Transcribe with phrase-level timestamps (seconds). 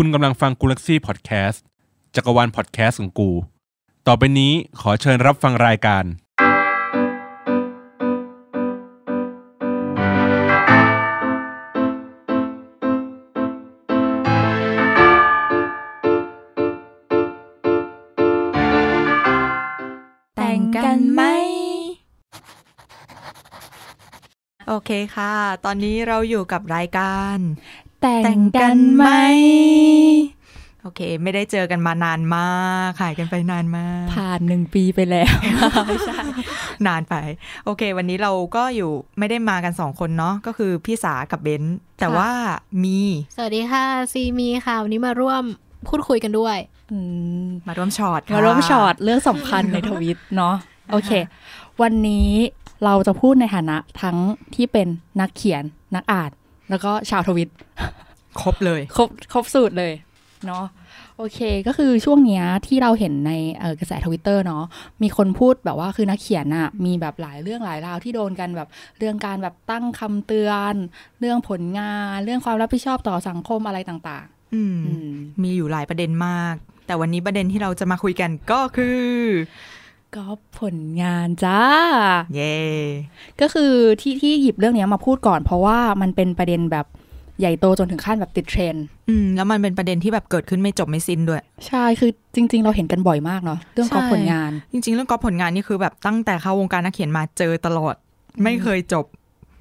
[0.00, 1.64] คุณกำลังฟังกูลักซี่พอดแคสต์
[2.14, 3.30] จักรวาลพอดแคสต์ของกู
[4.06, 6.04] ต่อไปนี้ขอเชิญรับฟังรายการ
[20.36, 21.22] แต่งกันไหม
[24.68, 25.34] โอเคค่ะ
[25.64, 27.38] ตอนนี้เราอยู่กับรายการ
[28.24, 29.04] แต่งกันไหม
[30.82, 32.50] โอเค ไม่ได้เจอกันมานานมา
[32.88, 35.34] กหายกันไปนานมาก ผ่านหนึ่งปีไปแล้ว
[35.86, 36.18] ไม่ใช่
[36.86, 37.14] นานไป
[37.64, 42.30] โอเค วันนี้เราก็อยู่ไม่ได้มากันสองคนเนาะก็คือพี่สากับเบนซ์แต่ค่ะว่า
[42.84, 43.00] มี
[43.36, 45.42] สวัสดีค่ะ ซีมีค่ะ วันนี้มาร่วม
[45.88, 46.56] พูดคุยกันด้วย
[46.90, 46.98] อื
[47.44, 50.54] มมาร่วมช็อตค่ะมาร่วมช็อตเรื่องสำคัญในทวิตเนาะ
[50.92, 51.10] โอเค
[51.82, 52.30] วันนี้
[52.84, 54.16] เราจะพูดในฐานะทั้ง
[54.54, 54.88] ที่เป็น
[55.20, 55.62] นักเขียน
[55.94, 56.30] นักอ่าน
[56.70, 57.48] แล้วก็ชาวทวิต
[58.42, 59.92] ครบเลย ครบครบสูตรเลย
[60.46, 60.64] เนาะ
[61.18, 64.64] โอเค ก็คือช่วงเนี้ยที่เราเห็นในเอ่อกระแสทวิตเตอร์เนาะ
[65.02, 70.74] มีคนพูดแบบว่าคือนักเขียนอะมีแบบหลายเรื่องหลายราวที่โดนกันแบบเรื่องการแบบตั้งคำเตือน
[71.20, 75.10] เรื่องผลงาน เรื่องความรับผิดชอบต่อสังคมอะไรต่างอืมๆอืม
[75.42, 76.54] มีอยู่หลายประเด็นมาก
[76.86, 79.20] แต่วันนี้ประเด็นที่เราจะมาคุยกันก็คือ
[80.14, 80.26] ก็
[80.60, 81.60] ผลงานจ้า
[82.34, 82.56] เย่
[83.40, 86.86] ก็คือที่ที่หยิบเรื่องเนี้ยมาพูดก่อน เพราะว่ามันเป็นประเด็นแบบ
[87.40, 97.94] ใหญ่โตจนถึงขั้นแบบติดเทรนด์อืมแล้วมันเป็นประเด็นที่แบบเกิดขึ้นไม่จบไม่สิ้นด้วย ใช่คือจริง ๆ เราเห็นกันบ่อยมากเนาะเรื่องกอล์ฟใช่ผลงาน จริง ๆ เรื่องกอล์ฟผลงานนี่คือแบบตั้งแต่เข้าวงการนักเขียนมาเจอตลอด
[98.42, 99.04] ไม่เคยจบ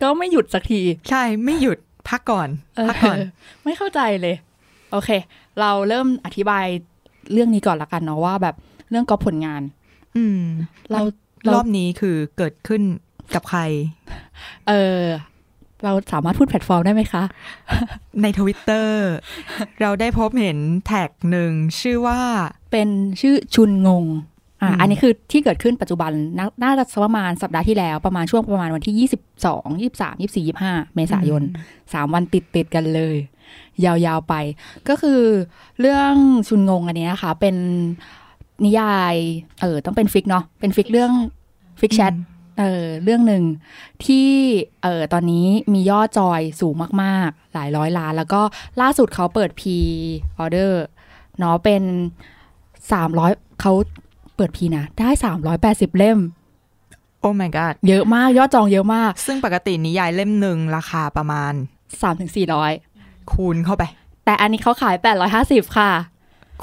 [0.01, 1.77] ก็ไม่หยุดสักที ใช่ไม่หยุด
[2.09, 3.17] พักก่อนเออพักก่อน
[3.63, 4.35] ไม่เข้าใจเลย
[4.91, 5.09] โอเค
[5.59, 6.65] เราเริ่มอธิบาย
[7.33, 8.55] เรื่องนี้ก่อนละกันเนาะว่าแบบ
[8.89, 9.61] เรื่องก๊อปผลงาน
[10.17, 10.41] อืม
[10.91, 11.01] เราเรา
[11.47, 12.81] รอบนี้คือเกิดขึ้น
[13.35, 13.61] กับใคร
[14.67, 15.01] เออ
[15.86, 17.23] เราสามารถพูดแพลตฟอร์มได้ไหมคะ
[18.22, 19.05] ในทวิตเตอร์
[19.81, 22.19] เราได้พบเห็นแท็กหนึ่งชื่อว่า
[22.72, 22.89] เป็น
[23.22, 24.05] ชื่อชุนงง
[24.61, 29.09] อ่าอืมอันนี้คือที่เกิดขึ้นปัจจุบันน่าน่าจะประมาณสัปดาห์ที่แล้วประมาณช่วงประมาณวันที่
[29.43, 31.42] 22 23 24 25 เมษายน
[31.93, 33.15] สามวันติดติดๆกันเลย
[33.86, 34.33] ยาวๆไป
[34.89, 35.21] ก็คือ
[35.80, 36.14] เรื่อง
[36.48, 37.55] ชุนงงอันเนี้ยค่ะเป็น
[38.65, 39.15] นิยาย
[39.61, 41.11] เออต้องเป็น fic เนาะเป็น fic เรื่อง
[41.81, 42.14] fic chat
[42.60, 43.43] เออเรื่องหนึ่ง
[44.05, 44.30] ที่
[44.83, 46.73] เออตอนนี้มียอดจอยสูง
[47.04, 48.42] มาก ๆ หลายร้อยล้าน แล้วก็
[48.82, 50.83] ล่าสุดเขาเปิด pre-order
[51.39, 51.83] เนาะเป็น
[52.92, 53.73] สามร้อยเขา
[54.36, 56.20] เปิด pre นะ ได้สามร้อยแปดสิบเล่ม
[57.20, 61.54] oh my god เยอะมากยอดจองเยอะมาก ซึ่งปกตินิยายเล่มหนึ่งราคาประมาณ
[62.02, 62.71] สามถึงสี่ร้อย
[63.32, 63.83] คูณเข้าไป
[64.26, 65.92] แต่อันนี้เขาขายแปดร้อยห้าสิบค่ะ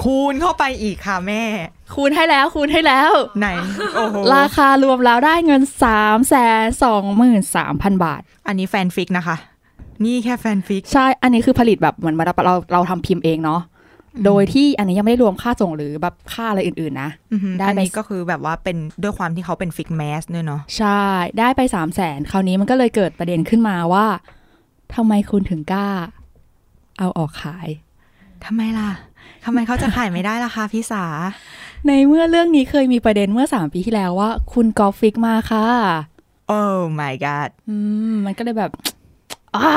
[0.01, 1.43] คูณเข้าไปอีกค่ะแม่
[1.95, 3.47] คูณให้แล้วคูณให้แล้ว ไหน
[3.95, 9.35] โอ้โห ราคารวมแล้วได้เงินสามแสนสองหมื่นสามพันบาท อันนี้แฟนฟิกนะคะ
[10.05, 13.61] นี่แค่แฟนฟิก ใช่ อันนี้คือผลิตแบบเหมือนเราเราเราทำพิมพ์เองเนาะ
[14.25, 21.03] โดยที่อันนี้ยังไม่ได้รวมค่าส่งหรือแบบค่าอะไรอื่นๆนะอือหือได้อันไปนี้ก็คือแบบว่าเป็นด้วยความที่เขาเป็นฟิกแมสด้วยเนาะใช่
[21.39, 24.05] ได้ไปสามแสนคราวนี้มันก็เลยเกิดประเด็นขึ้นมาว่า
[24.95, 25.87] ทำไมคุณถึงกล้า
[26.99, 27.67] เอาออกขาย
[28.45, 28.89] ทำไมล่ะ
[29.45, 31.05] ทำไมเขาจะขายไม่ได้ล่ะคะพี่สา
[31.87, 35.67] ในเมื่อเรื่องนี้เคยมีประเด็นเมื่อสามปีที่แล้วว่า คุณกอล์ฟฟิกมาค่ะ
[36.47, 36.61] โอ้
[36.99, 37.75] my god อื
[38.11, 38.71] มมันก็เลยแบบ
[39.55, 39.69] อ่า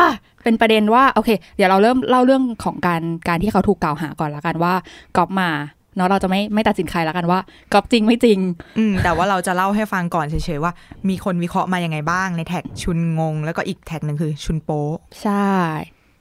[0.43, 4.75] เป็นประเด็นว่า โอเค เดี๋ยวเราเริ่มเล่าเรื่องของการการที่เขาถูกกล่าวหาก่อนละกันว่า
[5.17, 5.51] กอบมา
[5.97, 7.39] เนาะเราจะไม่ไม่ตัดสินใครละกันว่า
[7.73, 8.39] กอบจริงไม่จริง
[8.79, 10.73] อืมแต่ว่าเราจะเล่าให้ฟังก่อนเฉยๆว่า
[11.09, 15.51] มีคนวิเคราะห์มายังไงบ้างในแท็กชุนงง แล้วก็อีกแท็กหนึ่งคือชุนโป๊ะใช่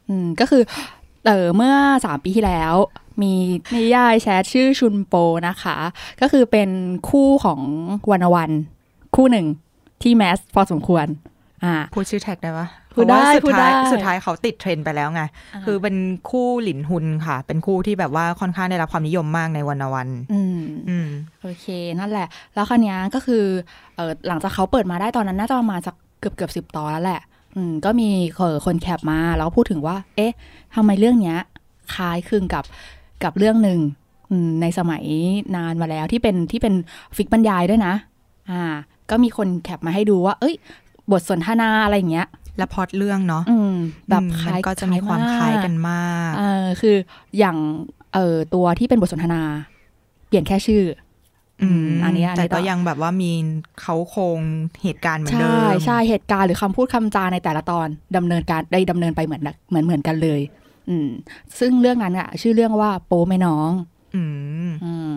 [0.10, 0.64] อืมก็คือ
[1.26, 1.74] เออเมื่อ
[2.06, 2.74] สามปีที่แล้ว
[3.22, 3.34] มี
[3.76, 5.16] นิยายแชทชื่อชุนโป
[5.48, 5.78] นะคะ
[6.22, 6.70] ก็คือเป็น
[7.10, 7.62] คู่ของ
[8.12, 8.52] วันวัน
[9.16, 9.48] คู่หนึ่ง
[10.02, 11.06] ที่แมสพอสมควร
[11.64, 15.22] อ่าพูดชื่อแท็กได้ปะพูดได้เพราะว่าสุพูดได้ท้ายสุดท้ายเขาติดเทรนด์ไปแล้วไง
[15.66, 15.96] คือเป็น
[16.30, 20.60] คู่หลินหุนค่ะ เป็นคู่ที่แบบว่าค่อนข้างได้รับความนิยมมากในวันวัน อืม
[20.90, 21.08] อืม
[21.42, 21.66] โอเค
[22.00, 23.44] นั่นแหละ แล้วคราวเนี้ยก็คือ
[23.96, 27.22] เออหลังจากเขาเปิดมาได้ตอนนั้นน่าจะประมาณสักเกือบเกือบสิบตอนแล้วแหละ
[27.56, 30.34] อืมก็มีเออคน cap มาแล้วก็พูดถึงว่า เอ๊ะ
[30.76, 31.38] ทำไมเรื่องเนี้ย
[31.96, 32.64] คล้ายคลึงกับ
[33.26, 33.80] กับเรื่องหนึ่ง
[34.32, 35.04] อืมในสมัย
[35.56, 36.74] นานมาแล้วที่เป็นที่เป็น
[37.18, 37.94] fic บรรยายด้วยนะ
[38.52, 38.64] อ่า
[39.10, 40.56] ก็มีคน cap มาให้ดูว่า เอ้ย
[41.12, 42.28] บทสนทนาอะไรอย่างเงี้ย
[42.58, 43.76] และพล็อตเรื่องเนาะอืม
[44.10, 46.96] แบบอืมคมันล้ายก็จะมีความคล้ายกันมากเออคือ
[47.40, 47.58] อย่าง
[48.14, 49.42] เออตัวที่เป็นบทสนทนา
[50.28, 50.84] เปลี่ยนแค่ชื่อ
[51.62, 53.32] อืมอันนี้อันนี้แต่ก็ต่อยังแบบว่ามี
[53.82, 54.40] เขาโครง
[54.84, 57.88] เหตุการณ์เหมือนเดิใช่มใช่เหตุการณ์หรือคำพูดคำจาในแต่ละตอน
[58.18, 60.42] ดำเนินการได้ดำเนินไปเหมือนเหมือนเหมือนกันเลย
[60.90, 61.10] อืม
[61.60, 63.72] ซึ่งเรื่องนั้นอะชื่อเรื่องว่าโป้แม่น้อง
[64.16, 64.24] อื
[64.68, 65.14] มอืม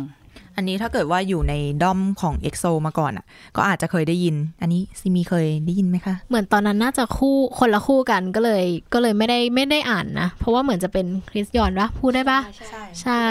[0.57, 3.25] อันนี้ถ้าเกิดว่าอยู่ในด้อมของ EXO มาก่อนอะ
[3.57, 12.41] ก็อาจจะเคยได้ยิน อันนี้ซีมีเคยได้ยินไหมคะ เหมือนตอนนั้นน่าจะคู่คนละคู่กันก็เลย ก็เลยไม่ได้ไม่ได้อ่านนะ เพราะว่าเหมือนจะเป็นคริสยอนปะพูดได้ปะ
[12.71, 13.25] ใช่ใช่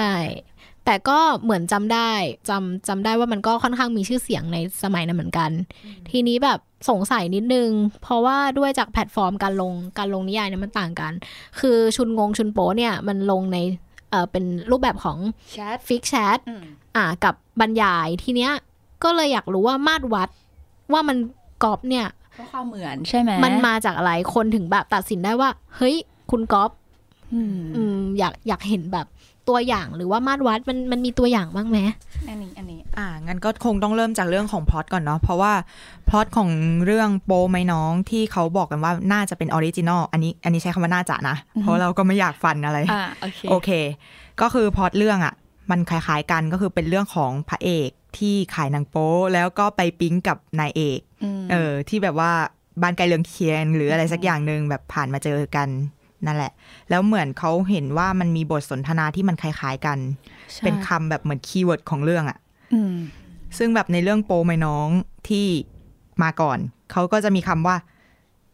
[0.87, 2.11] แต่ก็เหมือนจำได้
[2.49, 5.51] จำจำได้ว่ามันก็ค่อนข้างมีชื่อเสียงในสมัยนั้นเหมือนกัน
[6.11, 7.69] ทีนี้แบบสงสัยนิดนึง
[8.03, 11.13] เพราะว่าด้วยจากแพลตฟอร์มการลงการลงนิยายเนี่ยมันต่างกัน
[11.59, 13.57] คือชุนงงชุนโปเนี่ยมันลงใน
[14.11, 15.17] เอ่อเป็นรูปแบบของ
[15.51, 16.39] แชท fic แชท
[16.95, 18.51] อ่ากับบรรยายทีเนี้ย
[19.03, 20.29] ก็เลยอยากรู้ว่ามาตรวัด
[20.93, 21.17] ว่ามัน
[21.63, 25.95] กอบเนี่ยเพราะความเหมือนใช่ไหมมันมาจากอะไรคนถึงแบบตัดสินได้ว่า เฮ้ย
[26.31, 26.71] คุณก๊อป
[27.33, 29.07] อืมอืมอยากอยากเห็นแบบ
[29.49, 31.77] ตัวอย่างหรือว่ามาตรวัดมันมันมีตัวอย่างบ้างไหม
[32.29, 35.53] อันนี้อันนี้ อ่างั้นก็คงต้องเริ่มจากเรื่องของพล็อตก่อนเนาะเพราะว่า
[36.09, 36.49] พล็อตของ
[36.85, 43.69] เรื่องโป๊ไหมน้องที่เขาบอกกันว่าน่าจะเป็น original อันนี้อันนี้ใช้คำว่าน่าจะนะ เพราะเราก็ไม่อยากฟันอะไรอ่าโอเคโอเค
[44.41, 45.33] ก็คือพล็อตเรื่องอะ
[45.71, 50.99] มันคล้ายๆกันก็คือเป็นเรื่องของพระเอกที่ขายหนังโป๊แล้วก็ไปปิ๊งกับนายเอก
[51.39, 52.31] มเออที่แบบว่า
[52.81, 55.67] บ้านใกล้เรือนเคียงหรืออะไรสักอย่างหนึ่งแบบผ่านมาเจอกัน
[56.25, 56.51] นั่นแหละ
[56.89, 59.97] แล้วเหมือนเขาเห็นว่ามันมีบทสนทนาที่มันคล้ายๆกัน
[60.53, 62.37] ใช่เป็นคำแบบเหมือน keyword ของเรื่องอะ
[62.73, 62.95] อืม
[63.57, 64.87] ซึ่งแบบในเรื่องโป๊ไหมน้อง
[65.27, 65.47] ที่
[66.23, 66.59] มาก่อน
[66.91, 67.75] เขาก็จะมีคำว่า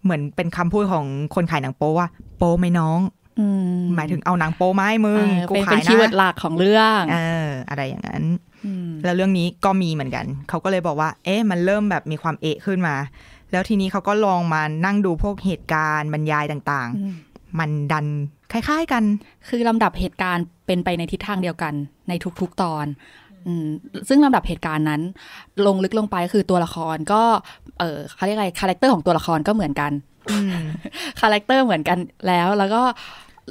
[0.03, 1.05] เหมือนเป็นคำพูดของ
[1.35, 2.07] คนขายหนังโป๊ว่า
[2.37, 2.99] โป๊ไหมน้อง
[3.39, 3.47] อื
[3.79, 7.17] มหมายถึงเอาหนังโป๊มาให้มึงเออกูเป็นขาเป็นย keyword นะหลักของเรื่องเอ
[7.47, 8.23] ออะไรอย่างนั้น
[8.87, 12.95] มแล้วเรื่องนี้ก็มีเหมือนกัน เขาก็เลยบอกว่า เอ๊ะมันเริ่มแบบมีความเอ๊ะขึ้นมา
[13.51, 18.07] แล้วทีนี้เขาก็ลองมานั่งดูพวกเหตุการณ์บรรยายต่างอืมๆ มันดัน
[18.51, 19.03] คล้ายๆกัน
[19.47, 21.73] คือลำดับเหตุการณ์เป็นไปในทิศทางเดียวกัน
[22.09, 22.85] ในทุกๆตอน
[23.47, 23.67] อืม
[24.07, 25.01] ซึ่งลำดับเหตุการณ์นั้น
[25.65, 27.21] ลงลึกลงไปคือตัวละครก็
[27.79, 29.91] เออเขาเรียกอะไร character ของตัวละครก็เหมือนกัน
[30.31, 30.63] อืม
[31.21, 31.97] character เหมือนกัน
[32.27, 32.81] แล้ว แล้วก็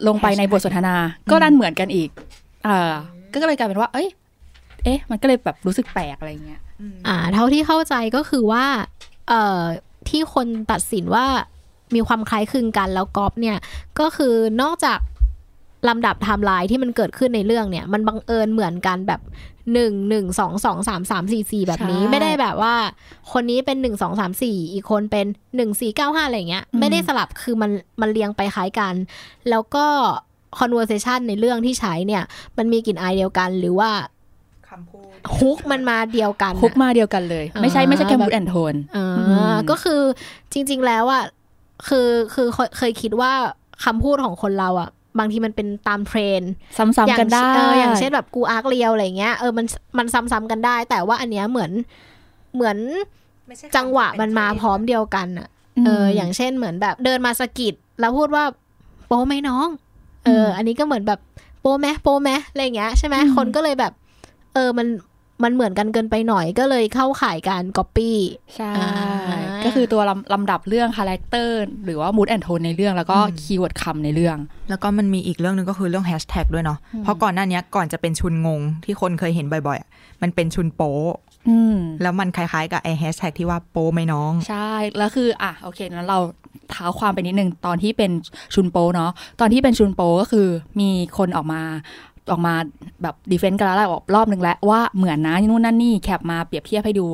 [0.08, 0.96] ลงไปในบทสนทนา
[1.30, 2.10] ก็ดันเหมือนกันอีก
[2.64, 2.92] เออ
[3.32, 4.08] ก็เลยกลายเป็นว่า เอ้ย
[4.84, 6.60] เอ๊ะ มันก็เลยแบบรู้สึกแปลกอะไรเงี้ย
[7.08, 8.64] อ่า เท่าที่เข้าใจก็คือว่า
[9.28, 9.60] เอ่อ
[10.08, 11.26] ที่คนตัดสินว่า
[11.94, 13.56] มีความคล้ายคลึงกันแล้วก๊อปเนี่ย
[13.98, 14.98] ก็คือนอกจาก
[15.88, 19.20] ลำดับไทม์ไลน์ที่มันเกิดขึ้นในเรื่องเนี่ย มันบังเอิญเหมือนกันแบบ
[19.72, 22.74] หนึ่งหนึ่งสองสองสามสามสี่สี่แบบนี้ใช่ไม่ได้แบบว่า
[23.32, 28.94] คนนี้เป็นหนึ่งสองสามสี่อีกคนเป็นหนึ่งสี่เก้าห้าอะไรอย่างเงี้ยอืมไม่ได้สลับคือมันมันเรียงไปคล้ายกัน
[29.50, 29.86] แล้วก็
[30.58, 32.22] conversation ในเรื่องที่ใช้เนี่ย
[32.58, 33.90] มันมีกลิ่นอายเดียวกันหรือว่า
[34.68, 39.22] คำพูด hook มันมาเดียวกัน hook อะมาเดียวกันเลย ไม่ใช่อ่าไม่ใช่แค่แบบมูดแอนโทนอ่าอื
[39.52, 40.00] มก็คือ
[40.52, 41.24] จริง ๆ แล้วอะ
[41.88, 43.32] คือคือเคยเคยคิดว่า
[43.84, 49.66] คำพูดของคนเราอะบางทีมันเป็นตามเทรนด์ซ้ำอย่าๆกันงได้เอออย่างเช่นแบบกูอาร์คเรียวอะไรเงี้ยเออมัน
[49.98, 51.70] มันซ้ำๆกันได้ แต่ว่าอันเนี้ยเหมือน
[52.54, 52.76] เหมือน
[53.76, 55.48] จังหวะมันมาพร้อมเดียวกันอะ
[55.86, 58.44] เออ อย่างเช่นเหมือนแบบเดินมาสะกิดแล้วพูดว่า
[59.06, 59.68] โป๊ไหมน้อง
[60.24, 61.20] เออ อันนี้ก็เหมือนแบบ
[61.60, 63.92] โป๊ไหมโป๊ไหมอะไรอย่างเงี้ยใช่ไหมอืมคนก็เลยแบบ
[64.54, 64.86] เออมัน
[65.42, 68.16] มันเหมือนกันเกินไปหน่อยก็เลยเข้าข่ายการก๊อปปี้
[68.56, 68.90] ใช่อ่า
[69.64, 74.36] ก็คือตัวลำลำดับเรื่อง character หรือว่า mood and tone ในเรื่องแล้วก็อืม keyword คำในเรื่อง
[74.70, 79.88] แล้วก็มันมีอีกเรื่องหนึ่งก็คือเรื่องแฮชแท็กด้วยเนาะอืมเพราะก่อนหน้านี้ก่อนจะเป็นชุนงงที่คนเคยเห็นบ่อยๆอะ
[80.22, 80.96] มันเป็นชุนโป๊
[81.48, 86.18] อืมแล้วมันคล้ายๆ กับไอแฮชแท็กที่ว่าโป๊ไหมน้อง ใช่ แล้วคืออะโอเคนั้นเรา
[86.70, 88.10] เท้าความไปนิดนึงตอนที่เป็น
[88.54, 89.10] ชุนโป๊เนาะ
[89.40, 90.48] ตอนที่เป็นชุนโป๊ก็คือ
[90.80, 91.62] มีคนออกมา
[92.30, 92.54] ออกมา
[93.02, 97.06] แบบ defend กันแล้วแหละรอบนึงแล้วว่าเหมือนนะนู่นนั่นนี่ cap มาเปรียบเทียบให้ดู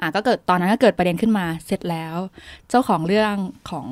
[0.00, 2.14] อะก็เกิดตอนนั้นก็เกิดประเด็นขึ้นมาเสร็จแล้ว
[2.70, 3.34] เจ้าของเรื่อง
[3.70, 3.86] ของ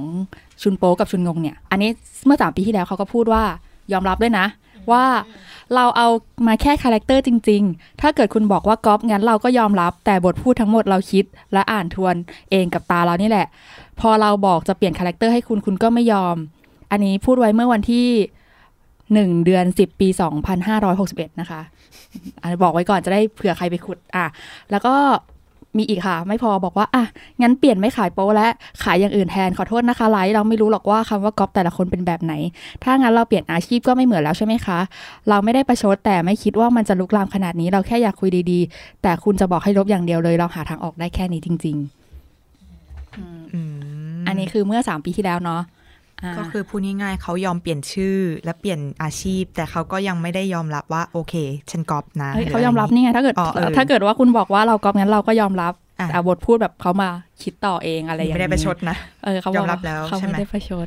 [0.63, 1.91] ชุนโป๊กับชุนงงเนี่ย อันนี้
[2.27, 3.43] เมื่อสามปีที่แล้วเขาก็พูดว่า
[3.93, 4.47] ยอมรับด้วยนะ
[4.93, 5.05] ว่า
[5.75, 6.09] เราเอา
[6.47, 12.15] มาแค่ character จริง ๆ ถ้าเกิดคุณบอกว่าก๊อปงั้นเราก็ยอมรับแต่บทพูดทั้งหมดเราคิด และอ่านทวน
[12.51, 13.47] เองกับตาเรานี่แหละ
[14.01, 16.37] พอเราบอกจะเปลี่ยน character ให้คุณคุณก็ไม่ยอม
[16.91, 18.07] อันนี้พูดไว้เมื่อวันที่
[19.15, 21.61] หนึ่งเดือนสิบปีสองพันห้าร้อยหกสิบเอ็ดนะคะ
[22.41, 24.27] อันนี้บอกไว้ก่อนจะได้เผื่อใครไปขุดอะ
[24.71, 24.95] แล้วก็
[25.79, 27.05] มีอีกค่ะ ไม่พอบอกว่า อะ
[27.43, 28.49] งั้นเปลี่ยนไม่ขายโป๊และ
[28.83, 32.35] ขายอย่างอื่นแทนขอโทษนะคะไลฟ์เราไม่รู้หรอกว่าคำว่าก๊อปแต่ละคนเป็นแบบไหน
[32.83, 34.79] ถ้างั้นเราเปลี่ยนอาชีพก็ไม่เหมือนแล้วใช่ไหมคะ
[35.29, 41.77] เราไม่ได้ประชดแต่ไม่คิดว่ามันจะลุกลามขนาดนี้ เราแค่อยากคุยดีๆ แต่คุณจะบอกให้ลบอย่างเดียวเลย เราหาทางออกได้แค่นี้จริง
[42.45, 43.75] ๆอืม
[44.27, 45.82] อันนี้คือเมื่อสามปีที่แล้วเนาะา
[46.39, 51.35] ก็คือพูดง่ายๆเขายอมเปลี่ยนชื่อและเปลี่ยนอาชีพ แต่เขาก็ยังไม่ได้ยอมรับว่าโอเค
[51.71, 57.09] ฉันกอบนะเฮ้ยหเขายอมรับะไนี่ไงถ้าเกิดอ๋อเออถ้าเกิดว่าคุณบอกว่าเราก๊อปงั้นเราก็ยอมรับอะแต่บทพูดแบบเขามา
[57.43, 60.87] คิดต่อเองอะไรอย่างไม่นี้ได้ไปชดนะเออเขาบยออกมรับว่าแล้วเขาใช่ไหมไม่ได้ประชด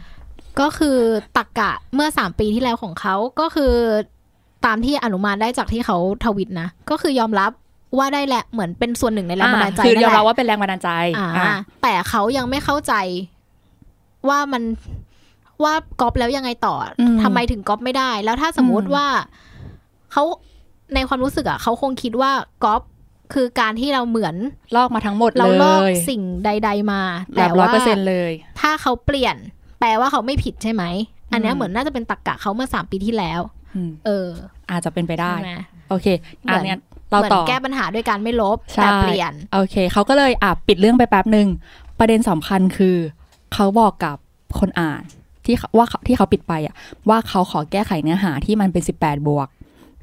[0.59, 0.97] ก็คือ
[1.37, 3.73] ตักกะเมื่อสามปีที่แล้วของเขาก็คือ
[4.65, 7.51] ตามที่อนุมานได้จากที่เขาทวิตนะ ก็คือยอมรับ
[7.97, 12.93] ว่าได้แหละเหมือนเป็นส่วนหนึ่งในแรงบันดาลใจคือยอมนั่นแหรับละว่าเป็นแรงบันดาลใจอ่าอะแต่เขายังไม่เข้าใจ
[14.29, 14.63] ว่ามัน
[15.63, 19.07] ว่าก๊อปแล้วยังไงต่ออมทำไมถึงก๊อปไม่ได้ แล้วถ้าสมมุติอืมว่า
[20.11, 20.23] เขา
[20.93, 22.31] ในความรู้สึกอะเขาคงคิดว่า
[22.63, 22.81] ก๊อป
[23.33, 24.35] คือการที่เราเหมือน
[24.75, 27.01] ลอกมาทั้งหมดเราเลลอกยสิ่งใด ๆมา
[27.35, 29.35] แบแต่บร้อยว่าเปอร์เซ็นเลย ถ้าเขาเปลี่ยน
[29.79, 30.83] แปลว่าเขาไม่ผิดใช่ไหม
[31.31, 33.41] อันเนี้ยอืมเหมือนน่าจะเป็นตรกกะเขาเมื่อสามปีที่แล้ว
[33.75, 34.29] อืมเออ
[34.71, 35.53] อาจจะเป็นไปได้ใช่ไหม
[35.89, 36.07] โอเค
[36.43, 36.77] เหมือัอนนเนี้ย
[37.11, 41.47] เราเหมือนต่อแก้ปัญหาด้วยการไม่ลบใช่แต่เปลี่ยน โอเคเขาก็เลยอะปิดเรื่องไปแป๊บหนึ่ง
[41.99, 42.95] ประเด็นสำคัญคือ
[43.53, 44.17] เขาบอกกับ
[44.59, 45.01] คนอ่าน
[45.45, 46.75] ที่เขาว่าเขาที่เขาปิดไปอะ
[47.09, 49.47] ว่าเขาขอแก้ไขเนื้อหาที่มันเป็น 18 บวก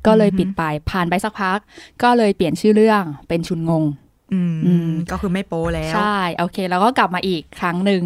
[0.06, 1.58] ก็เลยอือฮึปิดไปผ่านไปสักพัก
[2.02, 3.84] ก็เลยเปลี่ยนชื่อเรื่องเป็นชุนงง
[4.32, 8.02] อืมอืมก็คือไม่โป้แล้ว ใช่โอเค แล้วก็กลับมาอีกครั้งหนึ่ง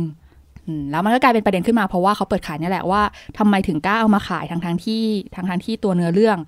[0.67, 3.03] อืมแล้วมันก็กลายเป็นประเด็นขึ้นมาเพราะว่าเขาเปิดขายนี่แหละว่า
[3.39, 5.03] ทำไมถึงกล้าเอามาขายทั้งทงๆที่
[5.35, 6.39] ทั้งทงๆที่ตัวเนื้อเรื่อง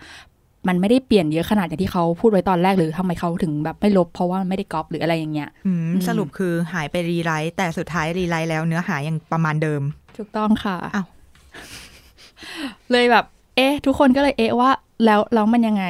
[0.69, 9.83] มันไม่ได้เปลี่ยนเยอะขนาดอย่างที่เขาพูดไว้ตอนแรกหรือทำไมเขาถึงแบบไม่ลบเพราะว่ามันไม่ได้ก๊อปหรืออะไรอย่างเงี้ยอืมอืมสรุปคือหายไป rewrite แต่สุดท้าย rewrite แล้วเนื้อหายังประมาณเดิม
[10.17, 11.07] ถูกต้องค่ะอ้าว
[12.91, 13.25] เลยแบบ
[13.57, 14.71] เอ๊ะ ทุกคนก็เลยเอ๊ะว่า
[15.05, 15.85] แล้วแล้วมันยังไง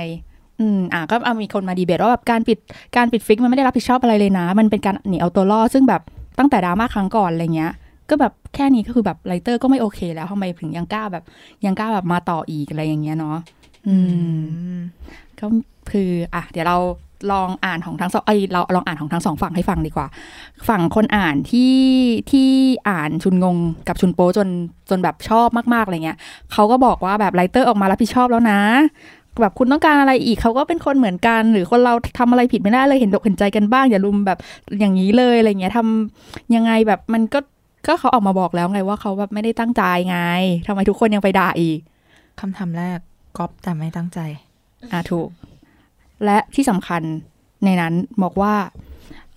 [0.61, 2.59] อืมอะก็เอามีคนมาดีเบตว่าแบบการปิด
[2.97, 6.03] การปิด fic มันไม่ได้รับผิดชอบอะไรเลยนะ มันเป็นการหนีเอาตัวรอดซึ่งแบบ
[6.39, 7.73] ตั้งแต่ดราม่าครั้งก่อนอะไรเงี้ย
[8.11, 11.25] ก็แบบแค่นี้ก็คือแบบ writer ก็ไม่โอเคแล้วทำไมถึงยังกล้าแบบ
[11.65, 13.37] ยังกล้าแบบมาต่ออีกอะไรอย่างเงี้ยเนาะ
[13.87, 13.95] อื
[14.75, 14.77] ม
[15.41, 15.47] ก็
[15.91, 16.79] คืออะเดี๋ยวเรา
[17.33, 20.07] ลองอ่านของทั้งสองเอเราลองอ่านของทั้งสองฝั่งให้ฟังดีกว่า
[20.69, 21.77] ฝั่งคนอ่านที่
[22.31, 22.49] ที่
[22.89, 23.57] อ่านชุนงง
[23.89, 24.49] กับชุนโป๊จน
[24.91, 26.19] จนแบบชอบมากๆอะไรเงี้ย
[26.53, 28.61] เขาก็บอกว่าแบบ writer ออกมารับผิดชอบแล้วนะ
[29.41, 34.39] แบบคุณต้องการอะไรอีกเขาก็เป็นคนเหมือนกัน หรือคนเราทำอะไรผิดไม่ได้เลยเห็นอกเห็นใจกันบ้าง อย่ารุมแบบ
[34.81, 37.39] อย่างนี้เลยอะไรเงี้ยทำยังไงแบบมันก็
[37.87, 40.19] ก็เขาออกมาบอกแล้วไงว่าเขาแบบไม่ได้ตั้งใจไง
[40.67, 41.79] ทำไมทุกคนยังไปด่าอีก
[42.41, 42.99] คำถามแรก
[43.39, 44.19] ก๊อปแต่ไม่ตั้งใจ
[44.93, 45.29] อ่าถูก
[46.25, 47.03] และที่สำคัญ
[47.65, 48.55] ในนั้นบอกว่า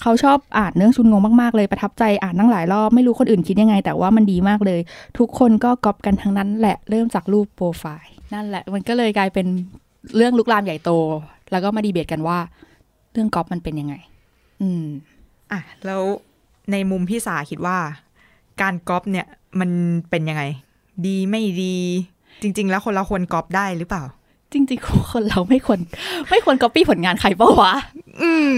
[0.01, 4.79] เขาชอบอ่านเรื่องชุนงงมากๆเลยประทับใจอ่านตั้งหลายรอบไม่รู้คนอื่นคิดยังไง แต่ว่ามันดีมากเลย
[5.17, 9.47] ทุกคนก็ก๊อปกันทั้งนั้นแหละเริ่มจากรูปโปรไฟล์นั่นแหละ มันก็เลยกลายเป็น
[10.15, 10.91] เรื่องลุกลามใหญ่โต
[11.51, 12.37] แล้วก็มาดีเบตกันว่า
[13.13, 13.95] เรื่องก๊อปมันเป็นยังไง
[14.61, 14.85] อืม
[15.51, 16.01] อะแล้ว
[16.71, 17.77] ในมุมพี่สาคิดว่า
[18.61, 19.27] การก๊อปเนี่ย
[19.59, 19.69] มัน
[20.09, 20.43] เป็นยังไง
[21.05, 21.75] ดีไม่ดี
[22.41, 24.03] จริง ๆ แล้วคนเราควรก๊อปได้หรือเปล่า
[24.53, 25.79] จริง ๆ คนเราไม่ควร
[26.29, 27.73] ไม่ควรก๊อปปี้ผลงานใครปะวะ
[28.21, 28.49] อืม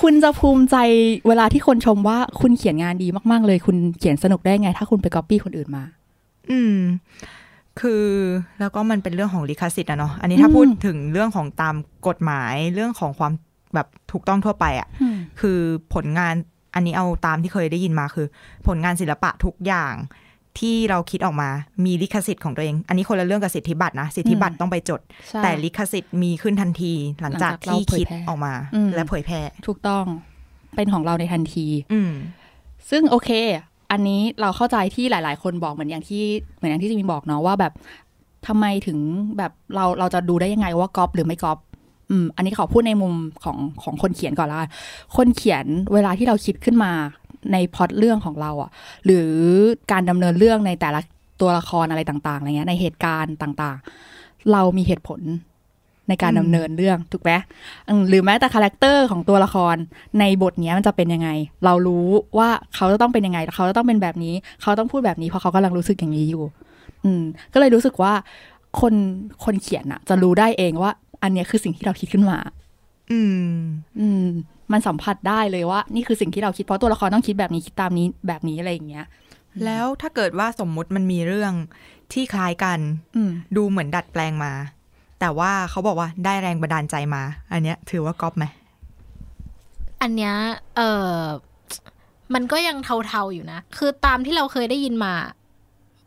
[0.00, 0.76] คุณจะภูมิใจ
[1.28, 5.84] เวลาที่คนชมว่าคุณเขียนงานดีมาก ๆ เลย คุณเขียนสนุกได้ไง ถ้าคุณไปก๊อปปี้คนอื่นมา
[6.50, 6.76] อืม
[7.80, 8.04] คือ
[8.60, 11.74] แล้วก็มันเป็นเรื่องของลิขสิทธิ์อะเนาะอันนี้ถ้าอืมพูดถึงเรื่องของตาม
[12.08, 13.32] กฎหมายเรื่องของความ
[13.74, 14.88] แบบถูกต้องทั่วไปอะ
[15.40, 15.58] คือ
[15.94, 16.34] ผลงาน
[16.74, 18.26] อันนี้เอาตามที่เคยได้ยินมาคือ
[18.66, 19.94] ผลงานศิลปะทุกอย่าง
[20.60, 21.48] ที่เราคิดออกมา
[21.84, 30.04] มีลิขสิทธิ์ของตัวเอง อันนี้คนละเรื่องกับสิทธิบัตรนะ สิทธิบัตรอืมต้องไปจดใช่แต่ลิขสิทธิ์มีขึ้นทันทีหลังจากหลังจากเราที่คิดเผยแพร่ออกมาอืมและเผยแพร่ถูกต้อง
[30.76, 32.12] เป็นของเราในทันที อืม
[32.90, 33.30] ซึ่งโอเค
[33.90, 36.22] อันนี้เราเข้าใจที่หลาย ๆ คนบอกเหมือนอย่างที่
[36.56, 37.72] เหมือนอย่างที่จะมีบอกเนาะว่าแบบ
[38.46, 38.98] ทำไมถึง
[39.38, 41.58] แบบเราเราจะดูได้ยังไงว่าก๊อปหรือไม่ก๊อป
[42.10, 44.70] อืมอันนี้ขอพูดในมุมของของคนเขียนก่อนละกัน
[45.16, 46.92] คนเขียนเวลาที่เราคิดขึ้นมา
[47.52, 48.70] ในพล็อตเรื่องของเราอะ
[49.04, 49.28] หรือ
[49.92, 51.00] การดำเนินเรื่องในแต่ละ
[51.40, 55.20] ตัวละครอะไรต่างๆอะไรเงี้ยในเหตุการณ์ต่างๆ เรามีเหตุผล
[56.08, 57.32] ในการอืมดำเนินเรื่องถูกไหม
[57.88, 59.76] อืมหรือแม้แต่ character ของตัวละคร
[60.20, 61.28] ในบทเนี้ยมันจะเป็นยังไง
[61.64, 62.06] เรารู้
[62.38, 66.44] ว่าเขาจะต้องเป็นยังไงเขาจะต้องเป็นแบบนี้ เขาต้องพูดแบบนี้เพราะเขากำลังรู้สึกอย่างนี้อยู่
[67.04, 68.12] อืม ก็เลยรู้สึกว่า
[68.80, 68.94] คน
[69.44, 70.90] คนเขียนอะจะรู้ได้เองว่า
[71.22, 72.38] อันเนี้ยคือสิ่งที่เราคิดขึ้นมา
[73.10, 73.56] อืม
[74.00, 74.26] อืม
[74.72, 79.06] มันสัมผัสได้เลยว่า นี่คือสิ่งที่เราคิดเพราะตัวละครต้องคิดแบบนี้คิดตามนี้แบบนี้อะไรอย่างเงี้ย
[79.64, 81.52] แล้วถ้าเกิดว่าสมมุติมันมีเรื่อง
[82.12, 82.78] ที่คล้ายกัน
[83.16, 84.52] อืมดูเหมือนดัดแปลงมา
[85.20, 88.44] แต่ว่าเขาบอกว่าได้แรงบันดาลใจมา อันเนี้ย ถือว่าก๊อปไหม
[90.02, 90.34] อันเนี้ย
[90.76, 91.10] เออ
[92.34, 92.76] มันก็ยัง
[93.08, 95.14] เทาๆอยู่นะ คือตามที่เราเคยได้ยินมา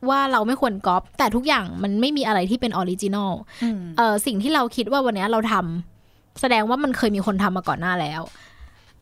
[0.09, 3.31] ว่าเราไม่ควรก๊อปแต่ทุกอย่างมันไม่มีอะไรที่เป็น original
[3.63, 8.21] อืมเออสิ่งที่เราคิดว่าวันเนี้ยเราทำแสดงว่ามันเคยมีคนทำมาก่อนหน้าแล้ว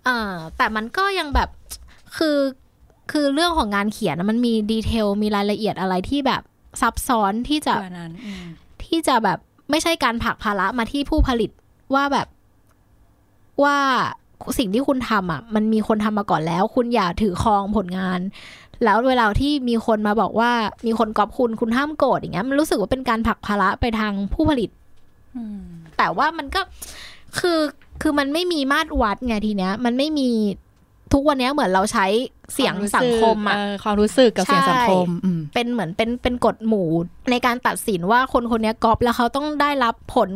[0.06, 1.50] เออแต่มันก็ยังแบบ
[2.18, 2.38] คือ
[3.12, 6.42] คือเรื่องของงานเขียนนะมันมี detail มีรายละเอียดอะไรที่แบบ
[6.82, 8.46] ซับซ้อนที่จะตัวนั้นอืม
[8.86, 9.40] ที่จะแบบ
[9.70, 11.52] ไม่ใช่การผลักภาระมาที่ผู้ผลิต
[11.96, 12.28] ว่าแบบ
[13.64, 13.78] ว่า
[14.58, 18.20] สิ่งที่คุณทำอะ มันมีคนทำมาก่อนแล้ว คุณอย่าถือครองผลงาน
[18.84, 20.52] แล้วเวลาที่มีคนมาบอกว่า
[20.86, 24.70] มีคนกอบคุณคุณห้ามโกรธอย่างเงี้ย มันรู้สึกว่าเป็นการผลักภาระไปทางผู้ผลิต
[25.36, 25.62] อืม
[25.98, 26.62] แต่ว่ามันก็
[27.40, 27.60] คือ
[28.02, 30.30] คือมันไม่มีมาตรวัดไงทีเนี้ย มันไม่มี
[31.14, 32.06] ทุกวันเนี้ยเหมือนเราใช้
[32.54, 36.88] เสียงสังคมอะเความรู้สึกกับเสียงสังคมอืมเป็นเหมือนเป็นเป็นกฎหมู่
[37.32, 40.32] ในการตัดสินว่าคนคนเนี้ยก๊อปแล้วเขาต้องได้รับผล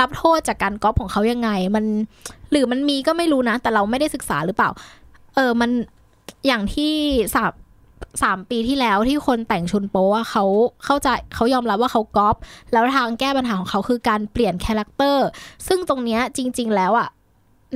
[0.00, 1.84] รับโทษจากการก๊อปของเขายังไง มัน
[2.50, 4.70] หรือมันมีก็ไม่รู้นะ แต่เราไม่ได้ศึกษาหรือเปล่า
[5.34, 5.70] เออมัน
[6.46, 6.92] อย่างที่
[7.34, 7.52] สับ
[8.22, 10.44] สามปีที่แล้วที่คนแต่งชุนโป๊ะเขา
[10.84, 12.36] เข้าใจเขายอมรับว่าเขาก๊อป
[12.72, 15.26] แล้วทางแก้ปัญหาของเขาคือการเปลี่ยน character
[15.68, 17.08] ซึ่งตรงเนี้ยจริง ๆ แล้วอะ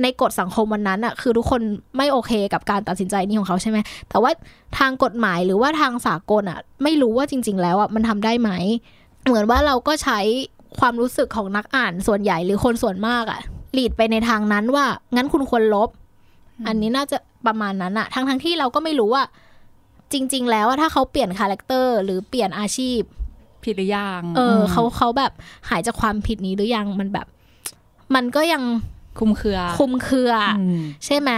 [0.01, 1.61] ในกฎสังคมวันนั้นอะคือทุกคน
[1.97, 3.77] ไม่โอเคกับการตัดสินใจนี้ของเขาใช่ไหม
[4.09, 4.31] แต่ว่า
[4.79, 8.51] ทางกฎหมายหรือว่าทางสากลอะไม่รู้ว่าจริง ๆ แล้วอะมันทำได้ไหม
[9.25, 10.19] เหมือนว่าเราก็ใช้
[10.79, 13.39] ความรู้สึกของนักอ่านส่วนใหญ่หรือคนส่วนมากอะ
[13.73, 15.89] lead ไปในทางนั้นว่างั้นคุณควรลบ
[16.67, 17.17] อันนี้น่าจะ
[17.47, 19.23] ประมาณนั้นอะทั้งทั้งที่เราก็ไม่รู้ว่า
[20.13, 23.01] จริง ๆ แล้วถ้าเขาเปลี่ยน character หรือเปลี่ยนอาชีพ
[23.63, 25.31] ผิดหรือยังเออเขาเขาแบบ
[25.69, 27.27] หายจากความผิดนี้หรือยังมันแบบ
[28.15, 28.63] มันก็ยัง
[29.19, 31.31] คลุมเครือ คลุมเครืออืมใช่ไหม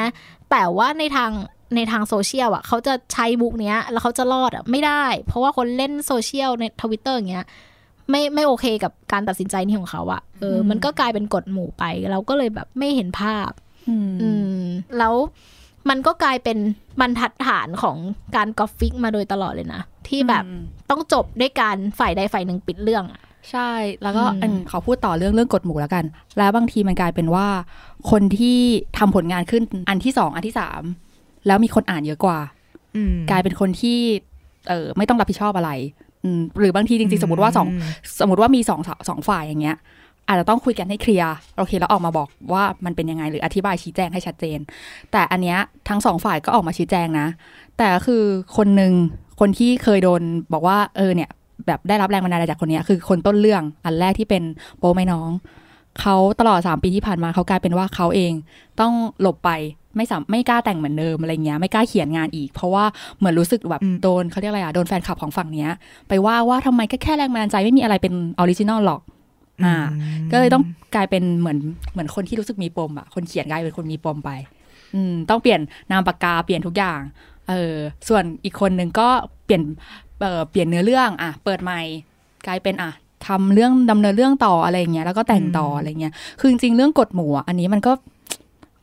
[0.51, 1.31] แต่ว่าในทาง
[1.75, 7.45] ในทางโซเชียลอะเขาจะใช้มุกเนี้ย แล้วเขาจะรอดอะไม่ได้ เพราะว่าคนเล่นโซเชียลในทวิตเตอร์อย่างเงี้ย
[8.09, 13.51] ไม่ไม่โอเคกับการตัดสินใจนี้ของเขาอะเออ มันก็กลายเป็นกฎหมู่ไป เราก็เลยแบบไม่เห็นภาพ
[13.89, 14.63] อืมอืม
[14.97, 15.15] แล้ว
[15.89, 16.57] มันก็กลายเป็น
[17.01, 17.97] บรรทัดฐานของ
[18.35, 23.21] การก๊อป fic มาโดยตลอดเลยนะ ที่แบบอืมต้องจบด้วยการฝ่ายใดฝ่ายหนึ่งปิดเรื่องอะ
[23.51, 23.71] ใช่
[24.03, 26.05] แล้วก็อืมอันขอพูดต่อเรื่องเรื่องกฎหมู่แล้วกัน
[26.37, 27.47] แล้วบางทีมันกลายเป็นว่า
[28.11, 28.59] คนที่
[28.97, 30.81] ทำผลงานขึ้นอันที่สองอันที่สาม
[31.47, 32.39] แล้วมีคนอ่านเยอะกว่า
[32.95, 33.99] อืมกลายเป็นคนที่
[34.69, 35.71] เออไม่ต้องรับผิดชอบอะไร
[36.23, 37.67] อืมหรือบางทีจริงๆ สมมติว่าสอง
[38.19, 39.77] สมมติว่ามีสองสองฝ่ายอย่างเงี้ย
[40.27, 44.59] อาจจะต้องคุยกันให้เคลียร์โอเคแล้วออกมาบอกว่ามันเป็นยังไงหรืออธิบายชี้แจงให้ชัดเจน
[45.11, 45.57] แต่อันเนี้ย
[45.89, 47.27] ทั้งสองฝ่ายก็ออกมาชี้แจงนะ
[47.77, 48.23] แต่ก็คือ
[48.57, 48.93] คนหนึ่ง
[49.39, 50.21] คนที่เคยโดน
[50.53, 51.29] บอกว่าเออเนี่ย
[51.67, 54.43] แบบได้รับแรงบันดาลใจจากคนเนี้ยคือคนต้นเรื่องอันแรกที่เป็น
[54.77, 55.29] โปไม่น้อง
[55.99, 58.33] เขาตลอดสามปีที่ผ่านมาเขากลายเป็นว่าเขาเอง
[58.79, 59.49] ต้องหลบไป
[59.95, 62.85] ไม่สามไม่กล้าแต่งเหมือนเดิมอะไรเงี้ยไม่กล้าเขียนงานอีก เพราะว่า
[63.17, 65.71] เหมือนรู้สึกแบบอืมโดนเขาเรียกอะไรอะโดนแฟนคลับของฝั่งเนี้ย
[66.07, 69.01] ไปว่าว่าทำไมก็แค่แรงบันดาลใจไม่มีอะไรเป็น original หรอก
[69.65, 69.75] อ่า
[70.31, 70.63] ก็เลยต้อง
[70.95, 71.57] กลายเป็นเหมือน
[71.91, 74.31] เหมือนคนที่รู้สึกมีปมอะคนเขียนกลายเป็นคนมีปมไป
[74.95, 76.99] อืม ต้องเปลี่ยนนามปากกาเปลี่ยนทุกอย่าง
[77.49, 77.75] เออ
[78.07, 79.09] ส่วนอีกคนหนึ่งก็
[79.45, 79.63] เปลี่ยน
[80.21, 81.81] เออเปลี่ยนเนื้อเรื่อง อะ เปิดใหม่
[82.47, 82.91] กลายเป็นอะ
[83.27, 87.91] ทำเรื่องดำเนินเรื่องต่ออะไรอย่างเงี้ยแล้วก็แต่งต่ออะไรเงี้ยคือจริงๆเรื่องกฎหมู่อะอันนี้มันก็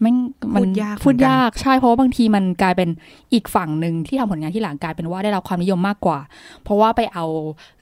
[0.01, 0.13] ไม่
[0.55, 2.89] มันพูดยากพูดเหมือนกันยากใช่เพราะว่าบางทีมันกลายเป็น
[3.33, 6.19] อีกฝั่งหนึ่งที่ทำผลงานที่หลังกลายเป็นว่าได้รับความนิยมมากกว่า
[6.63, 7.25] เพราะว่าไปเอา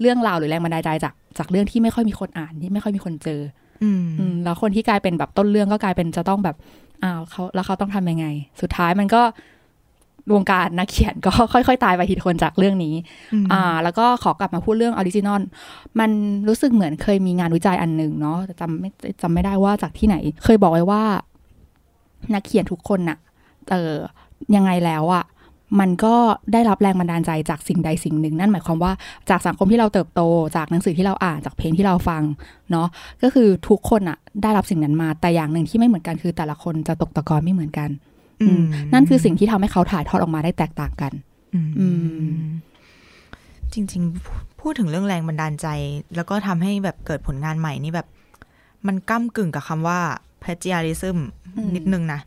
[0.01, 3.41] เรื่องราวหรือแรงบันดาลใจจากจากเรื่องที่ไม่ค่อยมีคนอ่านที่ไม่ค่อยมีคนเจอ
[3.83, 6.57] อืมอืมแล้วคนที่กลายเป็นแบบต้นเรื่องก็กลายเป็นจะต้องแบบ
[7.05, 8.27] อ้าวเขาแล้วเขาต้องทำยังไง
[8.61, 9.23] สุดท้ายมันก็
[10.35, 12.95] วงการนักเขียนก็ค่อย ๆ ตายไปทีละคนจากเรื่องนี้
[13.53, 15.43] อ่า แล้วก็ขอกลับมาพูดเรื่อง original
[16.01, 16.11] มัน
[16.49, 18.91] รู้สึกเหมือนเคยมีงานวิจัยอันหนึ่งเนาะแต่จำไม่
[19.23, 21.03] จำไม่ได้ว่าจากที่ไหน เคยบอกไว้ว่า
[22.35, 23.19] นักเขียนทุกคนน่ะ
[23.71, 23.95] เออ
[24.55, 25.25] ยังไงแล้วอะ
[25.81, 26.15] มันก็
[26.53, 28.93] ได้รับแรงบันดาลใจจากสิ่งใดสิ่งหนึ่ง นั่นหมายความว่า
[29.31, 30.21] จากสังคมที่เราเติบโต
[30.57, 32.23] จากหนังสือที่เราอ่านจากเพลงที่เราฟัง
[32.71, 32.89] เนาะ
[33.23, 37.89] ก็คือทุกคนอะได้รับสิ่งนั้นมาแต่อย่างหนึ่งที่ไม่เหมือนกันคือ แต่ละคนจะตกตะกอนไม่เหมือนกัน
[38.43, 38.63] อืม
[38.93, 41.13] นั่นคือสิ่งที่ทำให้เขาถ่ายทอดออกมาได้แตกต่างกัน
[41.79, 41.89] อื
[42.27, 42.39] ม
[43.73, 45.67] จริง ๆ พูดถึงเรื่องแรงบันดาลใจ
[46.17, 48.07] แล้วก็ทำให้แบบเกิดผลงานใหม่นี่แบบ
[48.87, 50.01] มันก้ากึ่งกับคำว่า
[50.47, 51.19] plagiarism
[51.57, 52.21] อืมนิดนึงนะ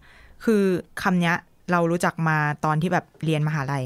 [0.46, 0.64] คือ
[1.02, 1.36] คำเนี้ย
[1.72, 3.86] เรารู้จักมาตอนที่แบบเรียนมหาลัย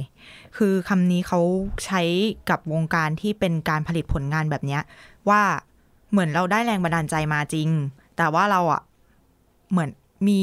[0.58, 1.40] คือคำนี้เขา
[1.86, 2.02] ใช้
[2.50, 4.82] กับวงการที่เป็นการผลิตผลงานแบบเนี้ย
[5.30, 5.42] ว่า
[6.12, 7.70] เหมือนเราได้แรงบันดาลใจมาจริง
[8.18, 8.82] แต่ว่าเราอะ
[9.72, 9.90] เหมือน
[10.28, 10.42] มี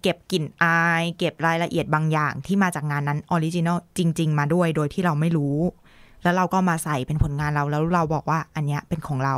[0.00, 5.56] เก็บกลิ่นอาย เก็บรายละเอียดบางอย่างที่มาจากงานนั้น original จริง ๆ มาด้วยโดยที่เราไม่รู้
[6.22, 9.36] แล้วเราก็มาใส่เป็นผลงานเราแล้วเราบอกว่าอันเนี้ยเป็นของเรา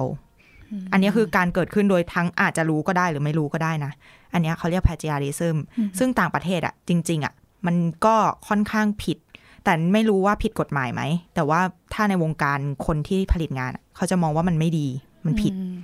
[0.93, 3.93] อันเนี้ยคือการเกิดขึ้นโดยทั้งอาจจะรู้ก็ได้หรือไม่รู้ก็ได้นะ
[4.33, 5.57] อันเนี้ยเขาเรียก plagiarism
[5.99, 7.33] ซึ่งต่างประเทศอะจริง ๆอะ
[7.67, 8.17] มันก็
[8.49, 9.19] ค่อนข้างผิด
[9.65, 11.03] แต่ไม่รู้ว่าผิดกฎหมายไหม
[11.35, 11.61] แต่ว่า
[11.95, 14.89] ถ้าในวงการคนที่ผลิตงานอะเขาจะมองว่ามันไม่ดี
[15.25, 15.77] มันผิดอืม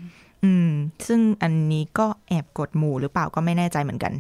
[0.45, 0.69] อืม
[1.07, 4.13] ซึ่งอันนี้ก็แอบกดหมู่หรือเปล่าก็ไม่แน่ใจเหมือนกัน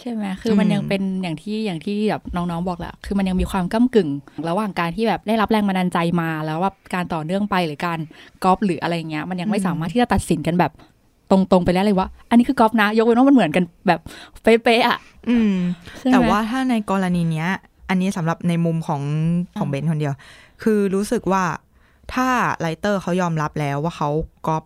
[0.00, 4.10] ใช่ไหมคือมันอืมยังเป็นอย่างที่อย่างที่แบบน้องๆบอกแหละคือมันยังมีความก้ากึ่ง
[4.48, 7.98] ระหว่างการที่แบบได้รับแรงบันดาลใจมาแล้วว่าการต่อเนื่องไปหรือการ
[8.44, 10.72] ก๊อปหรืออะไรเงี้ย มันยังไม่สามารถที่จะตัดสินกันแบบ
[11.30, 14.00] ตรงๆไปแล้วเลยว่า อันนี้คือก๊อปนะ ยกเว้นว่ามันเหมือนกันแบบ
[14.42, 15.54] เป๊ะๆอะอืม
[15.98, 17.48] ใช่ไหมแต่ว่าถ้าในกรณีเนี้ย
[17.88, 19.02] อันนี้สำหรับในมุมของ
[19.58, 20.14] ของเบนคนเดียว
[20.62, 21.44] คือรู้สึกว่า
[22.14, 22.28] ถ้า
[22.60, 24.10] writer เขายอมรับแล้วว่าเขา
[24.46, 24.62] ก๊อป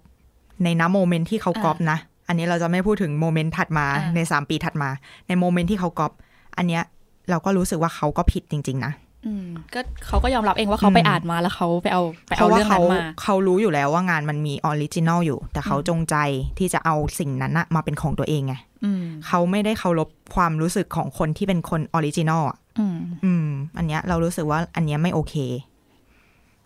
[0.65, 4.89] ใน ณ moment ที่เขาก๊อปนะ อันนี้เราจะไม่พูดถึง moment ถัดมาในสามปีถัดมา
[5.29, 6.13] ใน moment ที่เขาก๊อป
[6.57, 6.83] อันเนี้ย
[7.31, 8.93] เราก็รู้สึกว่าเขาก็ผิดจริง ๆ นะ
[9.27, 16.17] อืมก็เขาก็ยอมรับเองว่าเขาไปอ่านมาแล้วเขาไปเอาไปเพเอาราะว่าเรื่องเขานั้นมาเขารู้อยู่แล้วว่างานมันมี original อยู่ แต่เขาจงใจ
[16.59, 18.55] ที่จะเอาสิ่งนั้นนะมาเป็นของตัวเองไง
[18.85, 25.35] อืมเขาไม่ได้เคารพความรู้สึกของคนที่เป็นคน original อะอืมอืม อันเนี้ยเรารู้สึกว่าอันเนี้ยไม่โอเค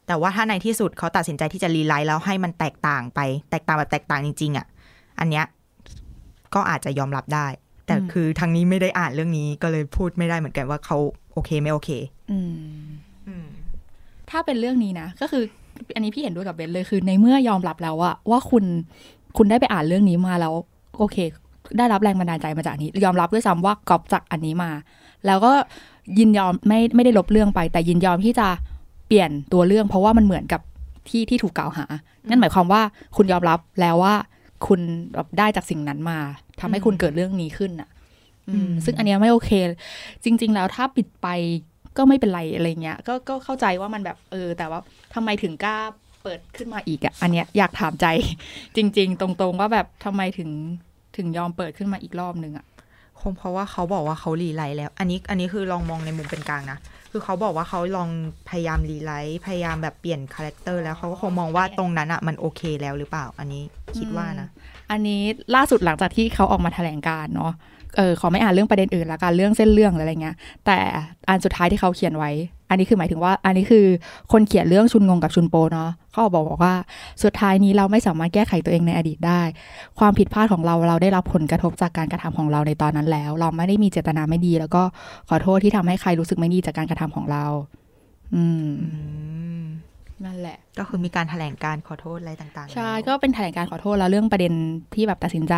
[0.07, 4.67] แต่ว่าถ้าในที่สุดเขาตัดสินใจที่จะ rewrite แล้วให้มันแตกต่างไป แตกต่างแบบแตกต่างจริงๆอะ
[5.21, 5.45] อันเนี้ย
[6.55, 7.47] ก็อาจจะยอมรับได้
[7.87, 10.97] แต่คือทางนี้ไม่ได้อ่านเรื่องนี้ก็เลยพูดไม่ได้เหมือนกันว่าเขา
[11.33, 11.91] โอเคไม่โอเค
[12.31, 12.87] อืม
[13.27, 13.47] อืม
[14.31, 15.45] ถ้าเป็นเรื่องนี้นะก็คือ
[15.95, 18.65] อันนี้พี่เห็นด้วยกับเบนเลยคือ ในเมื่อยอมรับแล้วว่าว่าคุณ
[19.37, 20.55] คุณได้ไปอ่านเรื่องนี้มาแล้ว
[20.99, 21.17] โอเค
[21.79, 24.71] ได้รับแรงบันดาลใจมาจากนี้ ยอมรับด้วยซ้ำว่ากอบจากอันนี้มา
[25.27, 25.53] แล้วก็
[26.19, 28.49] ยินยอมไม่ไม่ได้ลบเรื่องไป แต่ยินยอมที่จะ
[29.07, 30.61] เปลี่ยนตัวเรื่อง เพราะว่ามันเหมือนกับ
[31.09, 31.85] ที่ที่ถูกกล่าวหา
[32.29, 32.81] นั่นหมายความว่า
[33.17, 34.15] คุณยอมรับแล้วว่า
[34.67, 34.81] คุณ
[35.15, 36.19] แบบได้จากสิ่งนั้นมา
[36.61, 37.89] ทำให้คุณเกิดเรื่องนี้ขึ้นอะ
[38.49, 39.51] อืมซึ่งอันเนี้ยไม่โอเค
[40.25, 41.29] จริง ๆ แล้วถ้าปิดไป
[41.97, 44.81] ก็ไม่เป็นไรอะไรเงี้ย ก็ก็เข้าใจว่ามันแบบเออ แต่ว่า
[45.15, 45.77] ทำไมถึงกล้า
[46.23, 48.07] เปิดขึ้นมาอีกอะอันเนี้ยอยากถามใจ
[48.77, 50.51] จริง ๆ ตรงๆว่าแบบทำไมถึง
[51.17, 52.67] ถึงยอมเปิดขึ้นมาอีกรอบนึงอะ
[53.21, 56.79] คงเพราะว่าเขาบอกว่าเขา rewrite แล้ว อันนี้อันนี้คือลองมองในมุมเป็นกลางนะ
[57.11, 58.09] คือเขาบอกว่าเขาลอง
[58.49, 63.63] พยายาม rewrite พยายามแบบเปลี่ยน character แล้วเขาก็คงมองว่าตรงนั้นอะมันโอเคแล้วหรือเปล่า อันนี้
[63.99, 64.49] คิดว่านะ
[64.91, 65.23] อันนี้
[65.55, 67.53] ล่าสุดหลังจากที่เขาออกมาแถลงการณ์เนาะ
[67.97, 70.79] เออขอไม่อ่านเรื่องประเด็นอื่นละกันเรื่องเส้นเรื่องอะไรเงี้ย แต่
[71.29, 72.31] อันสุดท้ายที่เขาเขียนไว้
[72.69, 73.87] อันนี้คือหมายถึงว่า อันนี้คือ
[74.33, 76.75] คนเขียนเรื่องชุนงงกับชุนโปเนาะเขาบอกบอกว่า
[77.23, 79.43] สุดท้ายนี้เราไม่สามารถแก้ไขตัวเองในอดีตได้
[79.99, 84.83] ความผิดพลาดของเราเราได้รับผลกระทบจากการกระทำของเราในตอนนั้นแล้ว เราไม่ได้มีเจตนาไม่ดี แล้วก็
[85.29, 87.45] ขอโทษที่ทำให้ใครรู้สึกไม่ดีจากการกระทำของเรา
[88.35, 88.89] อืมอื
[89.63, 89.65] ม
[90.25, 94.53] นั่นแหละ ก็คือมีการแถลงการขอโทษอะไรต่างๆ ใช่แล้วก็เป็นแถลงการขอโทษแล้วเรื่องประเด็น
[94.95, 95.55] ที่แบบตัดสินใจ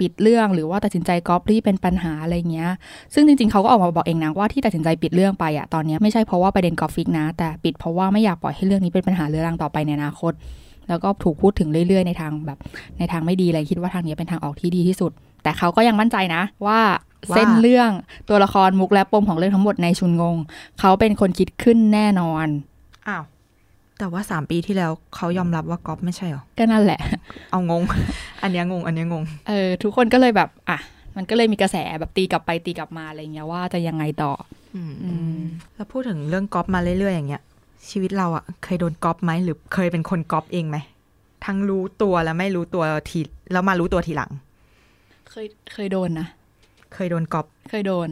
[0.00, 2.70] ปิดเรื่อง หรือว่าตัดสินใจก๊อปที่เป็นปัญหาอะไรเงี้ย
[3.14, 10.32] ซึ่งจริงๆเขาก็ออกมาบอกเองนะว่าที่ตัดสินใจปิดเรื่องไปอะตอนนี้ไม่ใช่เพราะว่าประเด็นกอฟิกนะ แต่ปิดเพราะว่าไม่อยากปล่อยให้เรื่องนี้เป็นปัญหาเรื้อรังต่อไปในอนาคต
[10.88, 12.58] แล้วก็ถูกพูดถึงเรื่อยๆ ในทางแบบ
[12.98, 16.80] ในทางไม่ดีอะไรคิดว่าทางนี้เป็นทางออกที่ดีที่สุด แต่เขาก็ยังมั่นใจนะว่า
[17.34, 17.90] เส้นเรื่อง
[18.28, 20.36] ตัวละครมุกและปมของเรื่องทั้งหมดในชุนงง
[20.80, 22.46] เขาเป็นคนคิดขึ้นแน่นอน
[23.08, 23.24] อ้าว
[23.98, 27.00] แต่ว่าสามปีที่แล้วเขายอมรับว่าก๊อปไม่ใช่เหรอ ก็นั่นแหละ
[27.50, 27.82] เอางง
[28.42, 30.78] อันเนี้ยงง อันเนี้ยงง เออ ทุกคนก็เลยแบบ อะ
[31.16, 34.32] มันก็เลยมีกระแสแบบตีกลับไปตีกลับมาอะไรเงี้ยว่าจะยังไงต่อ
[34.74, 35.42] อืมอืม
[35.76, 37.42] แล้วพูดถึงเรื่องก๊อปมาเรื่อยๆอย่างเงี้ย
[37.90, 40.76] ชีวิตเราอะเคยโดนก๊อปไหมหรือเคยเป็นคนก๊อปเองไหม
[41.46, 43.20] ทั้งรู้ตัวและไม่รู้ตัวที
[43.52, 44.30] แล้วมารู้ตัวทีหลัง
[45.30, 46.28] เคยเคยโดนนะ
[46.94, 48.08] เคยโดนก๊อปเคยโดน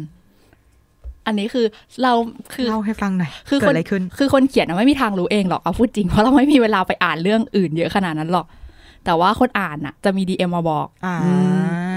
[1.26, 1.66] อันนี้คือ
[2.02, 2.12] เรา
[2.54, 8.46] คือเล่าให้ฟังหน่อยคือเกิคดนอะไรขึ้น คือคนเขียนนะไม่มีทางรู้เองหรอกเอาพูดจริงเพราะเราไม่มีเวลาไปอ่านเรื่องอื่นเยอะขนาดนั้นหรอก
[9.04, 11.32] แต่ว่าคนอ่านน่ะ จะมีดีเอ็มมาบอกอ่าอื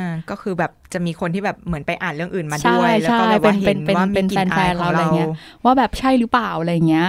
[0.04, 5.30] มก็คือแบบจะมีคนที่แบบเหมือนไปอ่านเรื่องอื่นมาใช่ด้วยแล้วก็แบบใช่ว่าเป็เห็นนเป็นว่าเป็มีนกลิ่นแฟอายนๆของเราอะไรเราเงี้ย
[5.64, 7.08] ว่าแบบใช่หรือเปล่าอะไรเงี้ย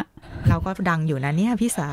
[0.49, 1.89] เราก็ดังอยู่นะเนี่ยพี่สา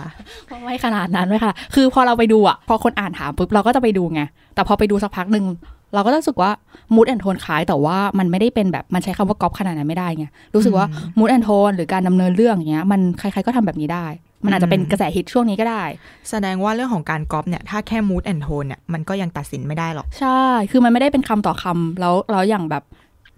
[0.64, 4.22] ไม่ขนาดนั้นไม่ค่ะ คือพอเราไปดูอะ พอคนอ่านถามปุ๊บเราก็จะไปดูไง
[4.56, 5.46] แต่พอไปดูสักพักหนึ่ง
[5.94, 6.52] เราก็รู้สึกว่า
[6.96, 10.86] มูดแอนโทนคล้ายแต่ว่ามันไม่ได้เป็นแบบมันใช้คำว่าก๊อปขนาดนั้นไม่ได้ไงรู้สึกว่า
[11.18, 14.06] มูดแอนโทนหรือการดำเนินเรื่องอย่างเงี้ยมันใครๆก็ทำแบบนี้ได้
[14.46, 15.84] มันอาจจะเป็นกระแสฮิตช่วงนี้ก็ได้
[16.30, 22.84] แสดงว่าเรื่องของการก๊อปเนี่ยถ้าแค่ mood and tone เนี่ยมันก็ยังตัดสินไม่ได้หรอก ใช่ คือมันไม่ได้เป็นคำต่อคำแล้วแล้วอย่างแบบ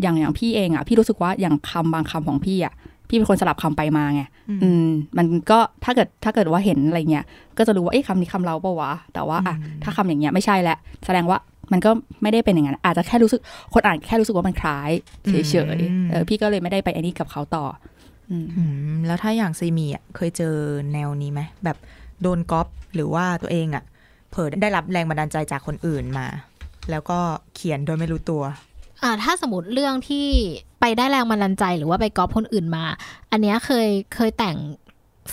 [0.01, 2.73] อย่างอย่างพี่เองอะพี่รู้สึกว่าอย่างคำบางคำของพี่อะ
[3.09, 7.25] พี่เป็นคนสลับคำไปมาไงอืมอืม มันก็ถ้าเกิดถ้าเกิดว่าเห็นอะไรเงี้ย
[7.57, 11.37] ก็จะรู้ว่าเอ๊ะคำนี้คำเราปะวะ แต่ว่าอะอืมถ้าคำอย่างเงี้ยไม่ใช่แล้วแสดงว่า
[11.71, 13.41] มันก็ไม่ได้เป็นอย่างนั้นอาจจะแค่รู้สึก
[13.73, 14.91] คนอ่านแค่รู้สึกว่ามันคล้าย
[15.27, 15.33] เฉ
[15.77, 17.65] ยๆเออพี่ก็เลยไม่ได้ไปอันนี้กับเขาต่อ
[18.31, 18.63] อืมอื
[18.95, 20.55] มแล้วถ้าอย่างซีมีอะเคยเจอ
[20.93, 21.77] แนวนี้ไหมแบบ
[22.21, 23.83] โดนก๊อปหรือว่าตัวเองอะ
[24.31, 26.27] เผลอได้รับแรงบันดาลใจจากคนอื่นมา
[26.91, 27.19] แล้วก็
[27.55, 28.43] เขียนโดยไม่รู้ตัว
[29.03, 30.27] อ่าถ้าสมมติเรื่องที่
[30.81, 32.83] ไปได้แรงบันดาลใจหรือว่าไปก๊อปคนอื่นมา
[33.31, 34.57] อันเนี้ยเคยเคยแต่ง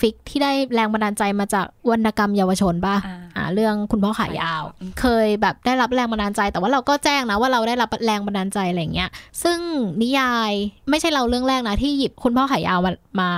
[0.01, 4.63] fic ที่ได้แรงบันดาลใจมาจากวรรณกรรมเยาวชนป่ะอ่าอ่าเรื่องคุณพ่อขายาว
[5.01, 9.11] เคยแบบได้รับแรงบันดาลใจ แต่ว่าเราก็แจ้งนะว่าเราได้รับแรงบันดาลใจอะไรอย่างเงี้ย
[9.43, 9.59] ซึ่ง
[10.03, 10.53] นิยาย
[10.91, 13.31] ไม่ใช่เราเรื่องแรกนะที่หยิบคุณพ่อขายาวมามา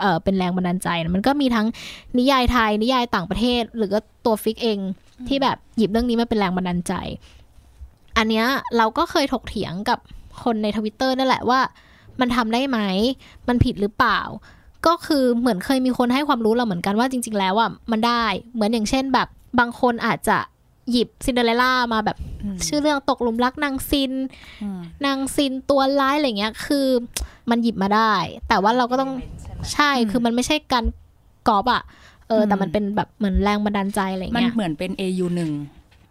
[0.00, 1.66] เออเป็นแรงบันดาลใจนะมันก็มีทั้ง
[2.18, 4.78] นิยายไทยนิยายต่างประเทศ หรือก็ตัว fic เอง
[5.28, 6.94] ที่แบบหยิบเรื่องนี้มาเป็นแรงบันดาลใจ
[8.16, 8.46] อันเนี้ย
[8.76, 9.98] เราก็เคยถกเถียงกับ
[10.42, 11.60] คนในทวิตเตอร์นั่นแหละว่า
[12.20, 12.78] มันทำได้ไหม
[13.48, 14.20] มันผิดหรือเปล่า
[14.86, 20.38] ก็คือเหมือนเคยมีคนให้ความรู้เราเหมือนกันว่าจริง ๆ แล้วอะมันได้เหมือนอย่างเช่นแบบบางคนอาจจะ
[20.90, 22.16] หยิบซินเดอเรลล่ามาแบบ
[22.66, 26.86] ชื่อเรื่องตกหลุมรักนางซิน นางซินตัวร้ายอะไรเงี้ยคือ
[27.50, 28.12] มันหยิบมาได้
[28.48, 29.12] แต่ว่าเราก็ต้อง
[29.72, 30.84] ใช่คือมันไม่ใช่การ
[31.48, 31.82] กอบอะ
[32.28, 35.50] เออแต่มันเป็นแบบเหมือนแรงบันดาลใจอะไรมันเงี้ยเหมือนเป็น AU หนึ่ง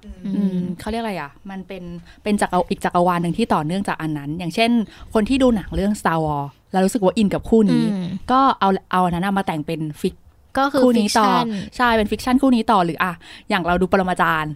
[0.05, 1.83] อือืมมเขาเรียกอะไรอะ มันเป็น
[2.23, 4.71] เป็นจักรอีกจักรวาลหนึ่งที่ต่อเนื่องจากอันนั้น อย่างเช่น
[5.13, 10.15] คนที่ดูหนังเรื่อง Star Wars แล้วรู้สึกว่าอินกับคู่นี้อืมก็เอาเอาอันนั้นเอามาแต่งเป็นฟิก
[10.57, 13.11] ก็คือคู่ฟินี้กต่อชันใช่เป็นฟิกชันคู่นี้ต่อหรืออะ
[13.49, 14.53] อย่างเราดูปรมาจารย์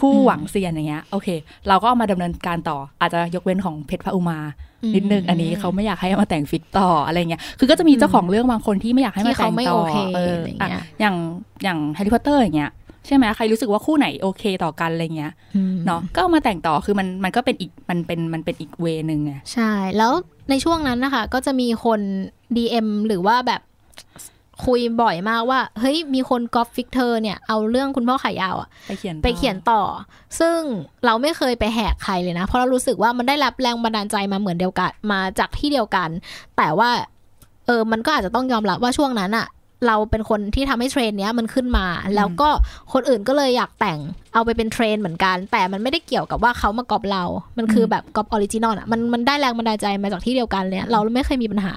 [0.00, 1.28] คู่อืมหวังเซียนอย่างเงี้ยโอเค
[1.68, 4.38] เราก็เอามาดำเนินการต่อ อาจจะยกเว้นของเพชรพระอุมา
[4.94, 11.16] นิดนึงอันนี้เขาไม่อยากให้เอามาแต่งฟิกต่ออะไรเงี้ยคือก็จะมีเจ้าของเรื่องบางคนที่ไม่อยากให้มาที่แต่เขางไม่ต่อโอเคเอออะไรอะเงี้ยอย่าง
[11.64, 12.70] อย่างแฮร์รี่พอตเตอร์อย่างเงี้ย
[13.06, 20.12] ใช่ไหมใครรู้สึกว่าคู่ไหนโอเคต่อกันอะไรเงี้ยอืมเนาะก็เอามาแต่งต่อคือมันมันก็เป็นอีกมันเป็นมันเป็นอีก way นึงไงใช่ แล้ว
[20.50, 22.00] ในช่วงนั้นนะคะ ก็จะมีคน
[22.56, 23.60] DM หรือว่าแบบ
[24.66, 29.82] คุยบ่อยมากว่า เฮ้ยมีคนก๊อป fic เธอเนี่ยเอาเรื่องคุณพ่อขายาวอะไปเขียนไปเขียนต่อ
[30.40, 30.58] ซึ่ง
[31.04, 36.08] เราไม่เคยไปแหกใครเลยนะ เพราะเรารู้สึกว่ามันได้รับแรงบันดาลใจมาเหมือนเดียวกันมาจากที่เดียวกัน
[36.56, 36.90] แต่ว่า
[37.66, 39.46] เออมันก็อาจจะต้องยอมรับว่าช่วงนั้นอะ
[39.86, 42.48] เราเป็นคนที่ทำให้เทรนเนี้ยมันขึ้นมา แล้วก็
[42.92, 44.00] คนอื่นก็เลยอยากแต่ง
[44.34, 47.24] เอาไปเป็นเทรนเหมือนกัน แต่มันไม่ได้เกี่ยวกับว่าเขามาก๊อปเรา
[47.58, 51.72] มันคือแบบก๊อป original อะมันมันได้แรงบันดาลใจมาจากที่เดียวกันเลยเราไม่เคยมีปัญหา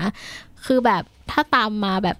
[0.65, 2.17] คือแบบถ้าตามมาแบบ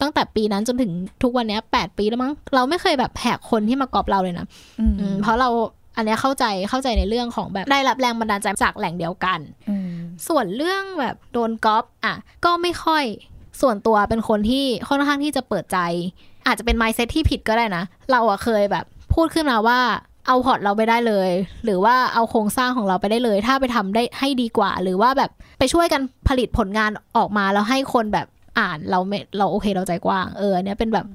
[0.00, 4.46] ตั้งแต่ปีนั้นจนถึงทุกวันเนี้ยแปดปีแล้วมั้งเราไม่เคยแบบแหกคนที่มาก๊อปเราเลยนะ
[4.80, 5.48] อืมอืมเพราะเรา
[5.96, 9.90] อันเนี้ยเข้าใจเข้าใจในเรื่องของแบบได้รับแรงบันดาลใจจากแหล่งเดียวกันอืม
[10.28, 13.04] ส่วนเรื่องแบบโดนก๊อปอะก็ไม่ค่อย
[13.62, 15.78] ส่วนตัวเป็นคนที่ค่อนข้างที่จะเปิดใจ
[16.46, 19.80] อาจจะเป็น mindset ที่ผิดก็ได้นะ เราอะเคยแบบพูดขึ้นมาว่า
[20.26, 21.30] เอาพอร์ตเราไปได้เลย
[21.64, 28.26] หรือว่าเอาโครงสร้างของเราไปได้เลย ถ้าไปทำได้ให้ดีกว่า หรือว่าแบบไปช่วยกันผลิตผลงานออกมาแล้วให้คนแบบ
[28.58, 31.06] อ่านเราไม่เราโอเคเราใจกว้างเออเนี้ยเป็นแบบ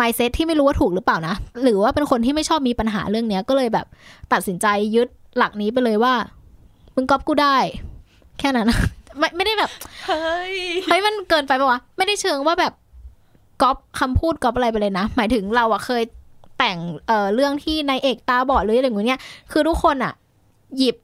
[0.00, 3.86] mindset ที่ไม่รู้ว่าถูกหรือเปล่านะ หรือว่าเป็นคนที่ไม่ชอบมีปัญหาเรื่องเนี้ยก็เลยแบบ
[4.32, 6.14] ตัดสินใจยึดหลักนี้ไปเลยว่า
[6.94, 7.56] มึงก๊อปกูได้
[8.38, 8.68] แค่นั้น
[9.18, 9.70] ไม่ไม่ได้แบบ
[10.06, 10.54] เฮ้ย
[10.88, 12.72] เฮ้ยมันเกินไปปะวะไม่ได้เชิงว่าแบบ
[13.62, 16.02] ก๊อปคำพูดก๊อปอะไรไปเลยนะ หมายถึงเราอะเคย
[16.58, 19.20] แต่งเอ่อเรื่องที่นายเอกตาบอดหรืออะไรอย่างเงี้ย
[19.52, 20.12] คือทุกคนอะ
[20.76, 20.96] หยิบ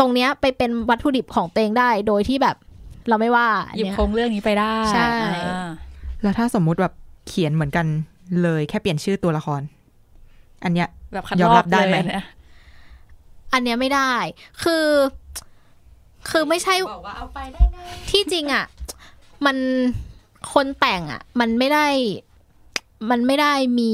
[0.00, 2.56] ตรงเนี้ยไปเป็นวัตถุดิบของตัวเองได้โดยที่แบบ
[3.08, 5.08] เราไม่ว่าหยิบเนี่ยโครงเรื่องนี้ไปได้ใช่
[5.48, 5.68] อ่า
[6.22, 6.92] แล้วถ้าสมมุติแบบ
[7.28, 7.86] เขียนเหมือนกัน
[8.42, 9.60] เลยแค่เปลี่ยนชื่อตัวละคร
[10.64, 12.24] อันเนี้ยแบบคัดยอมลรัอบได้ไหมเลยนะ
[13.52, 14.12] อันเนี้ยไม่ได้
[14.62, 14.84] คือ
[16.30, 17.78] คือไม่ใช่บอกว่าเอาไปได้ไง
[18.10, 18.64] ที่จริงอะ
[19.46, 19.56] มัน
[20.52, 21.86] คนแต่งอะ มันไม่ได้
[23.10, 23.92] มันไม่ได้มี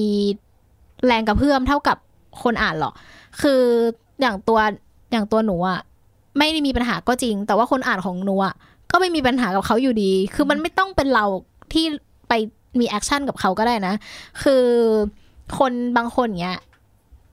[1.07, 1.97] แรงกระเพื่อมเท่ากับ
[2.43, 2.95] คนอ่านหรอก
[3.41, 3.61] คือ
[4.21, 4.59] อย่างตัว
[5.13, 5.81] อย่างตัวหนูอะ
[6.39, 8.55] ไม่ได้มีปัญหาก็จริง แต่ว่าคนอ่านของหนูอะ
[8.91, 11.25] ก็ไม่มีปัญหากับเขาอยู่ดี คือมันไม่ต้องเป็นเรา
[11.73, 11.85] ที่
[12.29, 12.33] ไป
[12.81, 13.95] มี action กับเขาก็ได้นะ
[14.43, 14.65] คือ
[15.59, 16.59] คนบางคนเนี้ย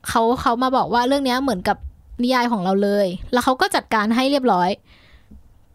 [0.09, 1.77] เขาเขามาบอกว่าเรื่องเนี้ยเหมือนกับ
[2.23, 4.69] นิยายของเราเลย แล้วเขาก็จัดการให้เรียบร้อย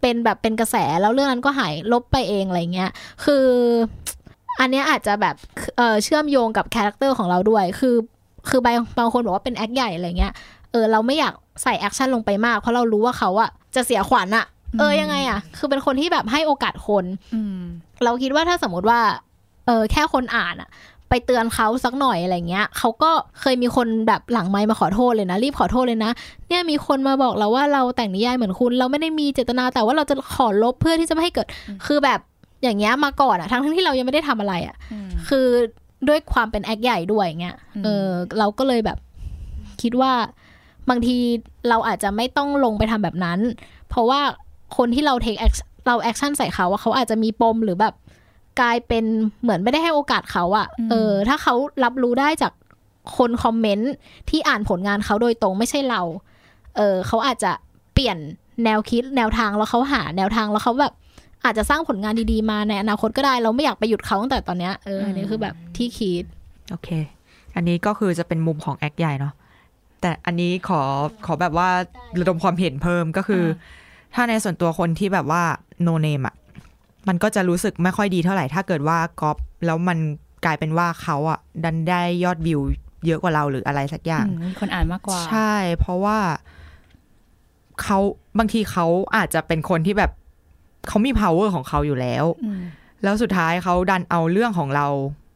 [0.01, 2.91] เป็นแบบเป็นกระแสแล้วเรื่องนั้นก็หายลบไปเองอะไรเงี้ย
[3.25, 3.47] คือ
[4.61, 5.37] อันเนี้ยอาจจะแบบ
[5.77, 7.97] เออเชื่อมโยงกับ character ของเราด้วย คือ
[8.49, 10.33] คือบางบางคนบอกว่าเป็น acc ใหญ่อะไรเงี้ย
[10.73, 14.47] เออเราไม่อยากใส่ action ลงไปมาก เพราะเรารู้ว่าเขาอะจะเสียขวัญอะ
[14.79, 17.05] เออยังไงอะคือเป็นคนที่แบบให้โอกาสคน
[17.35, 17.59] อืม
[18.05, 19.01] เราคิดว่าถ้าสมมติว่า
[19.67, 20.69] เออแค่คนอ่านอะ
[21.15, 26.11] ไปเตือนเขาสักหน่อยอะไรเงี้ยเขาก็เคยมีคนแบบหลังไมค์มาขอโทษเลยนะ รีบขอโทษเลยนะ
[26.49, 31.47] เนี่ยมีคนมาบอกเราว่าเราแต่งนิยายเหมือนคุณ เราไม่ได้มีเจตนาแต่ว่าเราจะขอลบเพื่อที่จะไม่ให้เกิด
[31.87, 32.21] คือแบบ
[32.63, 35.47] อย่างเงี้ยมาก่อนอะทั้งทั้งที่เรายังไม่ได้ทำอะไรอะอืมคือ
[36.09, 38.07] ด้วยความเป็นแอคใหญ่ด้วยเงี้ยอืมเออ
[38.39, 38.99] เราก็เลยแบบ
[39.83, 40.13] คิดว่า
[40.91, 41.17] บางที
[41.69, 43.39] เราอาจจะไม่ต้องลงไปทำแบบนั้น
[43.89, 44.21] เพราะว่า
[44.77, 45.37] คนที่เรา take
[45.87, 47.95] เรา action ใส่เขาว่าเขาอาจจะมีปมหรือแบบ
[48.61, 49.05] กลายเป็น
[49.43, 52.53] เหมือนไม่ได้ให้โอกาสเขาอะเออ ถ้าเขารับรู้ได้จาก
[53.17, 53.93] คนคอมเมนต์
[54.31, 56.03] ที่อ่านผลงานเขาโดยตรงไม่ใช่เรา
[56.77, 57.53] เออเขาอาจจะ
[57.95, 58.19] เปลี่ยน
[58.65, 60.93] แนวคิดแนวทางแล้วเขาหาแนวทางแล้วเขาแบบ
[61.45, 66.25] อาจจะสร้างผลงานดีๆมาในอนาคตก็ได้เราไม่อยากไปหยุดเขาตั้งแต่ตอนเนี้ยเอออันนี้คือแบบที่คิด
[66.71, 66.89] โอเค
[67.55, 69.35] อันนี้ก็คือจะเป็นมุมของแอคใหญ่เนาะ
[70.01, 70.81] แต่อันนี้ขอ
[71.27, 71.69] ขอแบบว่า
[72.21, 73.47] ระดมความเห็นเพิ่มก็คืออ
[74.15, 75.43] ถ้าในส่วนตัวคนที่แบบว่า
[75.83, 76.35] โนเนมอะ
[77.09, 79.37] มันก็จะรู้สึกไม่ค่อยดีเท่าไหร่ ถ้าเกิดว่าก๊อป
[79.67, 79.99] แล้วมัน
[80.45, 82.61] กลายเป็นว่าเขาอะดันได้ยอดวิว
[83.07, 86.19] เยอะกว่าเราหรืออะไรสักอย่างอืมมีคนอ่านมากกว่า ใช่ เพราะว่า
[87.83, 87.99] เขา
[88.39, 88.87] บางทีเขา
[89.17, 90.11] อาจจะเป็นคนที่แบบ
[90.89, 92.63] เขามี power ของเขาอยู่แล้วอืม
[93.03, 94.87] แล้วสุดท้ายเขาดันเอาเรื่องของเรา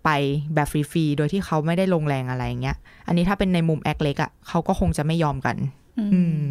[0.05, 0.11] ไป
[0.55, 2.77] แบบฟรีๆ โดยที่เขาไม่ได้ลงแรงอะไรอย่างเงี้ย
[3.07, 5.57] อันนี้ถ้าเป็นในมุม acc เล็กอะเขาก็คงจะไม่ยอมกัน
[5.99, 6.45] อืออืม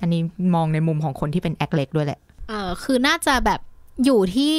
[0.00, 0.20] อันนี้
[0.54, 3.60] มองในมุมของคนที่เป็น acc เล็กด้วยแหละ เออคือน่าจะแบบ
[4.04, 4.56] อยู่ที่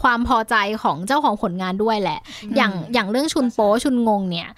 [0.00, 2.20] ความพอใจของเจ้าของผลงานด้วยแหละ
[2.56, 4.48] อย่างอย่างเรื่องชุนโปชุนงงเนี่ย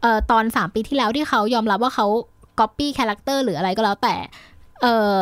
[0.00, 2.06] เอ่อตอนสามปีที่แล้วที่เขายอมรับว่าเขา
[2.58, 4.14] ก๊อปปี้ character หรืออะไรก็แล้วแต่
[4.82, 4.86] เอ
[5.18, 5.20] อ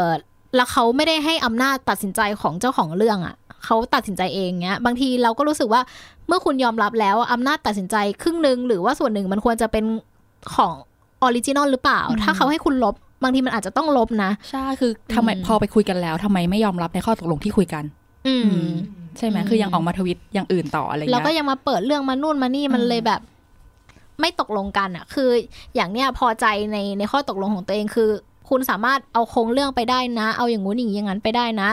[0.56, 5.82] แล้วเขาไม่ได้ให้อำนาจตัดสินใจของเจ้าของเรื่องอะ่ะเขาตัดสินใจเองเนี้ย บางทีเราก็รู้สึกว่า
[6.28, 9.84] เมื่อคุณยอมรับแล้วอำนาจตัดสินใจครึ่งหนึ่งหรือว่าส่วนหนึ่งมันควรจะเป็น
[10.54, 10.72] ของ
[11.22, 17.84] ออริจินอลหรือเปล่า ถ้าเขาให้คุณลบบางทีมันอาจจะต้องลบนะ ใช่ คือทำไมอืมพอไปคุยกันแล้วทำไมไม่ยอมรับในข้อตกลงที่คุยกัน
[18.26, 18.52] อืม
[19.18, 23.20] ใช่ไหมอืมคือยังออกมาทวิตอย่างอื่นต่ออะไรเราเงี้ยก็ยังมาเปิดเรื่องมานู่นมานี่มันอืมเลยแบบ
[24.20, 25.30] ไม่ตกลงกันอะ คือ
[25.74, 28.10] อย่างเนี้ยพอใจในในข้อตกลงของตัวเองคือ
[28.48, 31.68] คุณสามารถเอาโครงเรื่องไปได้นะ เอาอย่างงู้นอย่างนี้อย่างนั้นไปได้นะ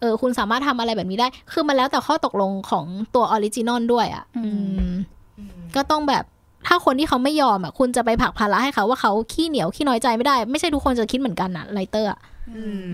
[0.00, 4.44] เออคุณสามารถทำอะไรแบบนี้ได้ คือมันแล้วแต่ข้อตกลงของตัว original ด้วยอะอื
[4.86, 4.90] ม
[5.76, 6.24] ก็ต้องแบบ
[6.66, 12.20] ถ้าคนที่เขาไม่ยอมอะ คุณจะไปผลักภาระให้เขาว่าเขาขี้เหนียวขี้น้อยใจไม่ได้ ไม่ใช่ทุกคนจะคิดเหมือนกันอะ writer อะ
[12.56, 12.90] อืม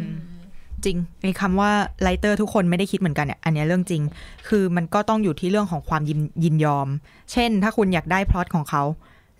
[0.87, 1.71] จริงในคำว่า
[2.03, 4.03] writer ทุกคนไม่ได้คิดเหมือนกันเนี่ยอันนี้เรื่องจริง
[4.49, 6.89] คือมันก็ต้องอยู่ที่เรื่องของความยินยินยอม
[7.33, 8.83] เช่น ถ้าคุณอยากได้พล็อตของเขา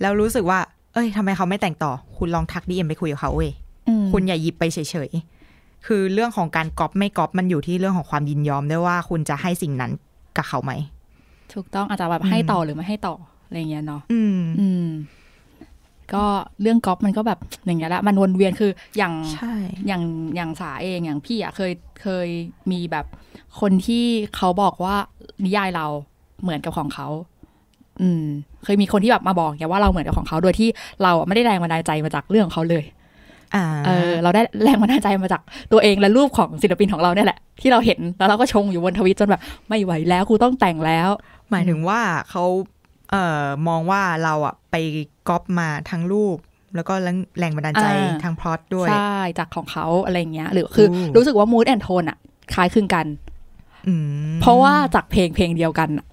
[0.01, 0.59] แล้วรู้สึกว่า
[0.95, 3.51] เอ้ยทำไมเขาไม่แต่งต่อ คุณลองทักดีเอ็มไปคุยกับเขาเว้ย
[3.89, 4.79] อืมคุณอย่าหยิบไปเฉ
[5.09, 9.93] ยๆ คือเรื่องของการก๊อปไม่ก๊อปมันอยู่ที่เรื่องของความยินยอมด้วยว่าคุณจะให้สิ่งนั้น
[10.37, 10.73] กับเขาไหม
[11.55, 13.15] ถูกต้องอาจจะแบบให้ต่อหรือไม่ให้ต่อ
[13.47, 14.87] อะไรอย่างเงี้ยเนาะอืมอืม
[16.15, 16.25] ก็
[16.63, 19.55] เรื่องก๊อปมันก็แบบอย่างเงี้ยแหละมันวนเวียนคืออย่างใช่
[19.87, 20.03] อย่าง
[20.37, 22.29] อย่างสาเองอย่างพี่อะเคยเคย
[22.73, 23.07] มีแบบ
[23.61, 24.05] คนที่
[24.37, 24.97] เขาบอกว่า
[25.45, 25.87] นิยายเรา
[26.43, 27.09] เหมือนกับของเขา
[28.01, 28.25] อืม
[28.65, 30.69] เคยมีคนที่แบบมาบอกอย่าว่าเราเหมือนกับของเขาโดยที่
[31.03, 32.85] เราอะไม่ได้แรงบันดาลใจมาจากเรื่องของเขาเลย
[33.55, 35.43] อ่าเออเราได้แรงบันดาลใจมาจาก
[35.73, 41.09] ตัวเองและรูปของศิลปินของเราเนี่ยแหละ ที่เราเห็นแล้วเราก็ชงอยู่บนทวิตจนแบบ ไม่ไหวแล้วกูต้องแต่งแล้ว
[41.51, 42.45] หมายถึงว่าเขา
[43.11, 44.77] เอ่อมองว่าเราอะไป
[45.29, 46.37] ก๊อปมาทั้งรูป
[46.77, 46.95] แล้วก็
[47.39, 52.19] แรงบันดาลใจอ่าทางพล็อตด้วย ใช่ จากของเขาอะไรอย่างเงี้ย หรือคืออมรู้สึกว่ามูดแอนโทนอะ
[52.55, 53.07] คล้ายคลึงกัน
[53.87, 53.95] อื
[54.33, 56.07] มเพราะว่าจากเพลงเพลงเดียวกันอะ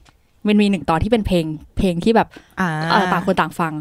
[0.47, 1.45] มันมีหนึ่งตอนที่เป็นเพลง
[1.77, 2.27] เพลงที่แบบ
[2.59, 3.73] อ่าเอ่อต่างคนต่างฟัง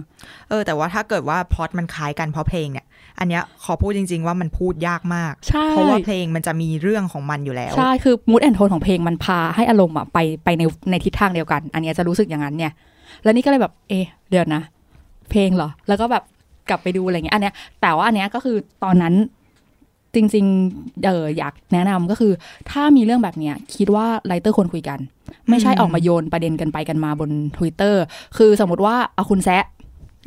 [0.48, 2.86] เออ แต่ว่าถ้าเกิดว่าพล็อตมันคล้ายกันเพราะเพลงเนี่ย
[3.18, 12.72] อันเนี้ยขอพูดจริง ๆ ว่ามันพูดยากมากใช่เพราะว่าเพลงมันจะมีเรื่องของมันอยู่แล้ว ใช่ คือมูดแอนโทนของเพลงมันพาให้อารมณ์อะไปไปในในทิศทางเดียวกัน อันเนี้ยจะรู้สึกอย่างนั้นเนี่ย
[13.22, 13.92] แล้วนี่ก็เลยแบบเอ
[14.30, 14.62] เดี๋ยวนะ
[15.30, 16.24] เพลงเหรอ แล้วก็แบบ
[16.68, 19.14] กลับไปดูอะไรเงี้ยอันเนี้ย แต่ว่าอันเนี้ยก็คือตอนนั้น
[20.14, 22.32] จริงๆเอออยากแนะนำก็คือ
[22.70, 24.98] ถ้ามีเรื่องแบบเนี้ยคิดว่า writer ควรคุยกัน
[25.48, 27.94] ไม่ใช่ออกมาโยนประเด็นกันไปกันมาบน Twitter
[28.36, 29.64] คือสมมติว่าเอาคุณแซะ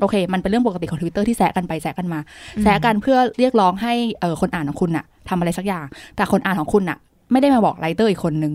[0.01, 2.19] โอเค มันเป็นเรื่องปกติของ Twitter ที่แซะกันไปแซะกันมา
[2.63, 6.97] แซะกันเพื่อเรียกร้องให้เออคนอ่านของคุณน่ะทำอะไรสักอย่าง แต่คนอ่านของคุณน่ะ
[7.31, 8.53] ไม่ได้มาบอก writer อีกคนนึง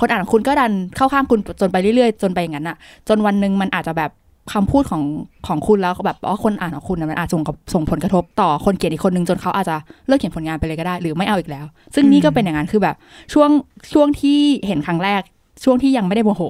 [0.00, 2.76] คนอ่านของคุณก็ดันเข้าข้างคุณจนไปเรื่อยๆ จนไปอย่างนั้นน่ะ
[3.08, 4.10] จนวันหนึ่งมันอาจจะแบบ
[4.52, 5.02] คำพูดของ
[5.46, 9.76] ของคุณแล้วก็แบบว่าคนอ่านของคุณน่ะมันอาจส่งกับส่งผลกระทบต่อคนเขียนอีกคนนึงจนเขาอาจจะ
[10.06, 12.96] เลิกเขียนผลงานไปเลยก็ได้ หรือไม่เอาอีกแล้ว ซึ่งนี่ก็เป็นอย่างนั้นคือแบบ
[13.32, 13.50] ช่วง
[13.92, 15.22] ช่วงที่เห็นครั้งแรก
[15.64, 16.42] ช่วงที่ยังไม่ได้โมโห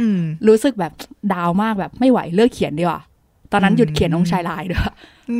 [0.00, 0.92] อืมรู้สึกแบบ
[1.32, 3.00] ดาวมากแบบไม่ไหวเลิกเขียนดีกว่า
[3.52, 4.82] ตอนนั้นหยุดเขียนองค์ชายลายด้วย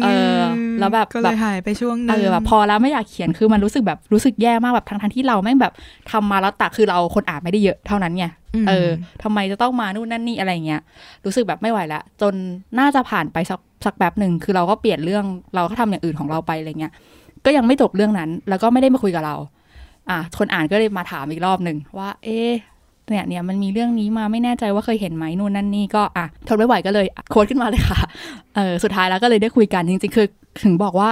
[0.03, 0.07] เอ
[0.39, 0.41] อ
[0.79, 5.73] แล้วแบบก็เลยหายไปช่วงนึเองอแบบพอแล้วไม่อยากเขียนคือมันรู้สึกแบบรู้สึกแย่มากแบบทั้งทั้งๆที่เราแม่งแบบ
[6.11, 8.27] ทำมาแล้วแต่คือเราคนอ่านไม่ได้เยอะเท่านั้นไง
[8.65, 8.89] มเออ
[9.23, 10.81] ทำไมจะต้องมานู่นนั่นนี่อะไรเงี้ย
[11.25, 12.35] รู้สึกแบบไม่ไหวแล้วจน
[12.79, 16.93] น่าจะผ่านไปสักสักแบบหนึ่งคือเราก็เปลี่ยนเรื่องเราก็ทำอย่างอื่นของเราไปอะไรเงี้ย
[17.45, 19.37] ก็ยังไม่จบเรื่องนั้น แล้วก็ไม่ได้มาคุยกับเรา
[20.11, 22.53] อะคนอ่านก็เลยมาถามอีกรอบหนึ่งว่า เอ๊ะ
[23.11, 28.01] เนี่ยเนี่ยมันมีเรื่องนี้มาไม่แน่ใจว่าเคยเห็นไหมนู่นนั่นนี่ก็อะทนไม่ไหวก็เลยโค้ดขึ้นมาเลยค่ะ
[28.57, 30.27] เออสุดท้ายแล้วก็เลยได้คุยกันจริงๆ คือ
[30.63, 31.11] ถึงบอกว่า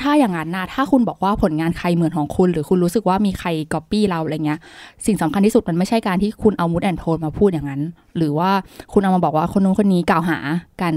[0.00, 4.58] ถ้าอย่างนั้นนะถ้าคุณบอกว่าผลงานใครเหมือนของคุณ หรือคุณรู้สึกว่ามีใครก๊อปปี้เราอะไรเงี้ย
[5.06, 7.82] สิ่งสำคัญที่สุดมันไม่ใช่การที่คุณเอามูดแอนโทนมาพูดอย่างนั้น
[8.16, 8.50] หรือว่า
[8.92, 10.38] คุณเอามาบอกว่าคนนู้นคนนี้กล่าวหา
[10.82, 10.94] กัน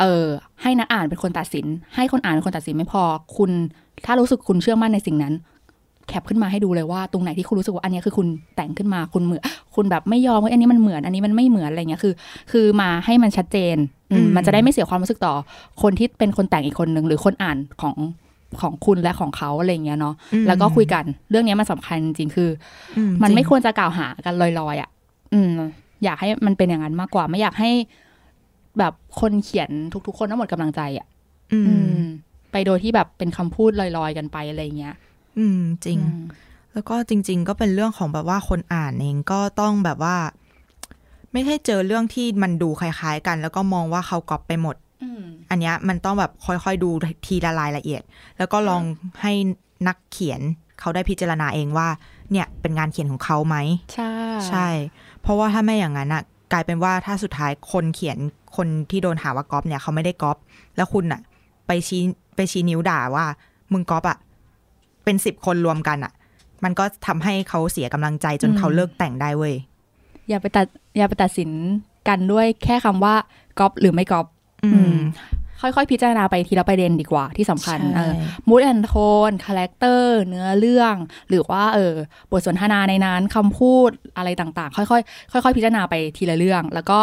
[0.00, 0.24] เออ
[0.62, 1.66] ให้นักอ่านเป็นคนตัดสิน
[1.96, 3.02] ให้คนอ่านเป็นคนตัดสินไม่พอ
[3.36, 3.50] คุณ
[4.06, 5.34] ถ้ารู้สึกคุณเชื่อมั่นในสิ่งนั้น
[6.08, 9.42] แคปขึ้นมาให้ดูเลยว่าตรงไหนที่คุณรู้สึกว่าอันเนี้ยคือคุณแต่งขึ้นมาคุณเหมือน
[9.74, 12.14] คุณแบบไม่ยอมว่าอันนี้มันเหมือนอันนี้มันไม่เหมือนอะไรเงี้ยคือ
[12.52, 13.76] คือมาให้มันชัดเจน
[14.10, 15.34] อืมอืมมันจะได้ไม่เสียความรู้สึกต่อ
[15.82, 17.94] คนที่เป็นคนแต่งอีกคนหนึ่งหรือคนอ่านของ
[18.60, 22.50] ของคุณและของเขาอะไรเงี้ยเนาะอืมแล้วก็คุยกันเรื่องเนี้ยมันสำคัญจริงๆคือ
[22.96, 24.90] อืมันไม่จงควรจะกล่าวหากันลอยๆอะ
[25.34, 25.50] อืม
[26.04, 27.70] อยากให้มันเป็นอย่างนั้นมากกว่า ไม่อยากให้
[28.78, 29.70] แบบคนเขียน
[30.06, 31.06] ทุกๆ คนต้องหมดกำลังใจอะ
[31.52, 32.02] อือืมม
[32.52, 34.94] ไปโดยที่แบบเป็นคำพูดลอยๆกันไปอะไรอย่างเงี้ย
[35.40, 36.26] อืมจริงอืม
[36.72, 40.16] แล้วก็จริง ๆ ก็เป็นเรื่องของแบบว่าคนอ่านเองก็ต้องแบบว่า
[41.32, 46.90] ไม่ใช่เจอเรื่องที่มันดูคล้าย ๆ กัน แล้วก็มองว่าเขาก๊อปไปหมดอืมอันเนี้ยมันต้องแบบค่อยๆดู
[47.26, 48.02] ทีละรายละเอียด
[48.38, 48.82] แล้วก็ลอง
[49.22, 49.32] ให้
[49.88, 50.40] นักเขียน
[50.80, 51.88] เขาได้พิจารณาเองว่า
[52.32, 53.56] เนี่ยเป็นงานเขียนของเขาไหม
[53.94, 54.12] ใช่
[54.48, 54.68] ใช่
[55.20, 56.22] เพราะว่าถ้าไม่อย่างนั้นอะ
[56.52, 58.18] กลายเป็นว่าถ้าสุดท้ายคนเขียน
[58.56, 60.36] คนที่โดนหาว่าก๊อปเนี่ยเขาไม่ได้ก๊อป
[60.76, 61.20] แล้วคุณอะ
[61.66, 62.02] ไปชี้
[62.36, 63.24] ไปชี้นิ้วด่าว่า
[63.72, 64.18] มึงก๊อปอะ
[65.10, 66.12] เป็นสิบคนรวมกันอะ
[66.64, 69.54] มันก็ทำให้เขาเสียกำลังใจจนเขาเลิกแต่งได้เว้ย
[70.28, 70.66] อย่าไปตัด
[70.98, 71.50] อย่าไปตัดสิน
[72.08, 73.14] กันด้วยแค่คำว่า
[73.58, 74.26] ก๊อปหรือไม่ก๊อป
[74.64, 74.98] อืออืม
[75.60, 78.12] ค่อยๆ พิจารณาไปทีละประเด็นดีกว่าที่สำคัญใช่เออ
[78.48, 80.94] mood and tone character เนื้อเรื่อง
[81.28, 81.94] หรือว่าเออ
[82.30, 86.98] บทสนทนาในนั้นคำพูดอะไรต่างๆ ค่อยๆ ค่อยๆ พิจารณาไปทีละเรื่อง แล้วก็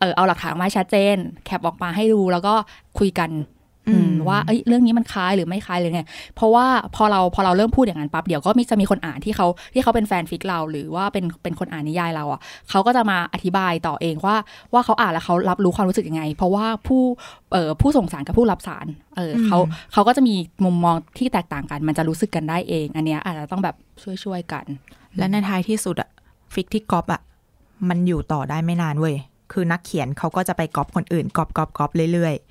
[0.00, 2.54] เออเอาหลักฐานมาให้ชัดเจน cap ออกมาให้ดูแล้วก็
[2.98, 3.59] คุยกันอืม
[4.28, 6.02] ว่าเอ้ยเรื่องนี้มันคล้ายหรือไม่คล้ายหรือไง
[6.36, 14.36] เพราะว่าพอเราพอเราเริ่มพูดอย่างนั้นปั๊บเดี๋ยวก็มีจะมีคนอ่านที่เขาที่เขาเป็นแฟนฟิกเรา หรือว่าเป็นเป็นคนอ่านนิยายเราอะเขาก็จะมาอธิบายต่อเองว่า
[14.72, 17.02] ว่าเขาอ่านแล้วเขารับรู้ความรู้สึกยังไง เพราะว่าผู้
[17.52, 18.86] เอ่อผู้ส่งสารกับผู้รับสาร
[19.16, 19.58] เออเขา
[19.92, 20.34] เขาก็จะมี
[20.64, 24.64] มุมมองที่แตกต่างกัน มันจะรู้สึกกันได้เอง อันเนี้ยอาจจะต้องแบบช่วยช่วยๆกัน
[25.18, 26.10] และในท้ายที่สุดอะ
[26.54, 27.20] ฟิกที่ก๊อปอะ
[27.88, 29.16] มันอยู่ต่อได้ไม่นานเว้ย
[29.52, 32.49] คือนักเขียนเขาก็จะไปก๊อปคนอื่นก๊อปก๊อปก๊อปเรื่อยๆ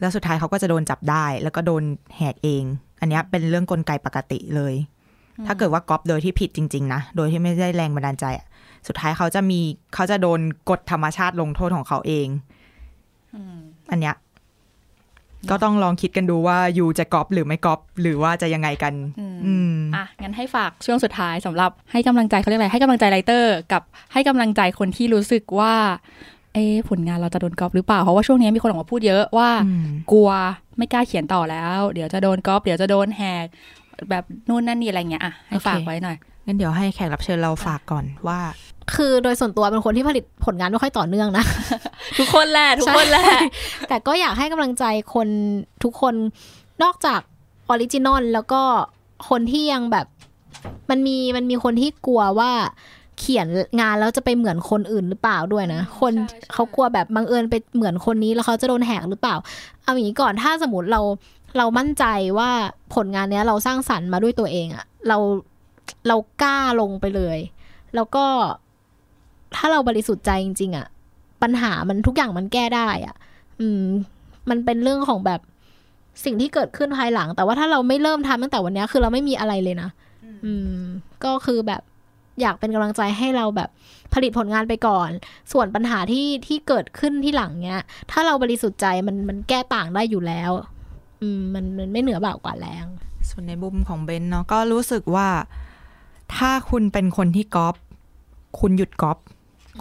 [0.00, 1.82] แล้วสุดท้ายเขาก็จะโดนจับได้ แล้วก็โดน
[2.16, 2.64] แหกเอง
[3.00, 4.74] อันเนี้ยเป็นเรื่องกลไกปกติเลย
[5.46, 8.46] ถ้าเกิดว่าก๊อปโดยที่ผิดจริง ๆ นะ โดยที่ไม่ได้แรงบันดาลใจอะ
[8.88, 9.60] สุดท้ายเขาจะมี
[9.94, 10.40] เขาจะโดน
[10.70, 12.28] กฎธรรมชาติลงโทษของเขาเอง
[13.90, 14.16] อันเนี้ย
[15.50, 18.94] ก็ต้องลองคิดกันดูว่ายูจะก๊อปหรือไม่ก๊อปหรือว่าจะยังไงกัน
[19.46, 23.82] อืมอะ งั้นให้ฝากช่วงสุดท้ายสำหรับให้กำลังใจเขาเรียกอะไรให้กำลังใจไรเตอร์ กับ
[24.12, 25.74] ให้กำลังใจคนที่รู้สึกว่า
[26.56, 30.30] เอ๊ะผลงานเราจะโดนก๊อปหรือเปล่า เพราะว่าช่วงนี้มีคนออกมาพูดเยอะว่าอืมกลัว
[30.78, 33.46] ไม่กล้าเขียนต่อแล้ว เดี๋ยวจะโดนก๊อปเดี๋ยวจะโดนแหก
[34.10, 38.40] แบบนู่นนั่นนี่อะไรเงี้ยอะให้ฝากไว้หน่อยงั้นเดี๋ยวให้แขกรับเชิญเราฝากก่อนว่า
[38.94, 41.44] คือโดยส่วนตัวเป็นคนที่ผลิตผลงานไม่ค่อยต่อเนื่องนะ
[42.18, 43.40] ทุกคนแหละทุกคนแหละใช่
[43.88, 44.84] แต่ก็อยากให้กำลังใจ
[45.14, 45.28] คน
[45.84, 46.14] ทุกคน
[46.82, 47.20] นอกจาก
[47.68, 48.62] original แล้วก็
[49.28, 50.06] คนที่ยังแบบ
[50.90, 52.52] มันมีมันมีคนที่กลัวว่า
[53.18, 53.46] เขียน
[53.80, 56.12] งานแล้วจะไปเหมือนคนอื่นหรือเปล่าด้วยนะ คน
[56.52, 59.36] เขากลัวแบบบังเอิญไปเหมือนคนนี้แล้วเขาจะโดนแหกหรือเปล่า
[59.82, 61.00] เอาอย่างนี้ก่อนถ้าสมมติเรา
[61.58, 62.04] เรามั่นใจ
[62.38, 62.50] ว่า
[62.94, 65.18] ผลงานเนี้ยเราสร้างสรรค์มาด้วยตัวเองอะเรา
[66.08, 67.38] เรากล้าลงไปเลย
[67.94, 68.24] แล้วก็
[69.56, 70.86] ถ้าเราบริสุทธิ์ใจจริง ๆอะ
[71.42, 73.16] ปัญหามันทุกอย่างมันแก้ได้อะ
[73.60, 73.84] อืม
[74.50, 75.40] มันเป็นเรื่องของแบบ
[76.24, 79.88] สิ่งที่เกิดขึ้นภายหลัง แต่ว่าถ้าเราไม่เริ่มทำตั้งแต่วันเนี้ยคือเราไม่มีอะไรเลยนะ
[80.44, 80.80] อืม
[81.24, 81.82] ก็คือแบบ
[82.40, 83.68] อยากเป็นกำลังใจให้เราแบบ
[84.14, 85.10] ผลิตผลงานไปก่อน
[85.52, 87.80] ส่วนปัญหาที่ที่เกิดขึ้นที่หลังเนี้ย
[88.10, 90.50] ถ้าเราบริสุทธิ์ใจมันมันแก้ต่างได้อยู่แล้ว
[91.22, 92.86] อืมมันมันไม่เหนือบ่ากว่าแรง
[93.28, 95.28] ส่วนในมุมของเบนเนาะก็รู้สึกว่า
[96.36, 97.74] ถ้าคุณเป็นคนที่ก๊อป
[98.60, 99.18] คุณหยุดก๊อป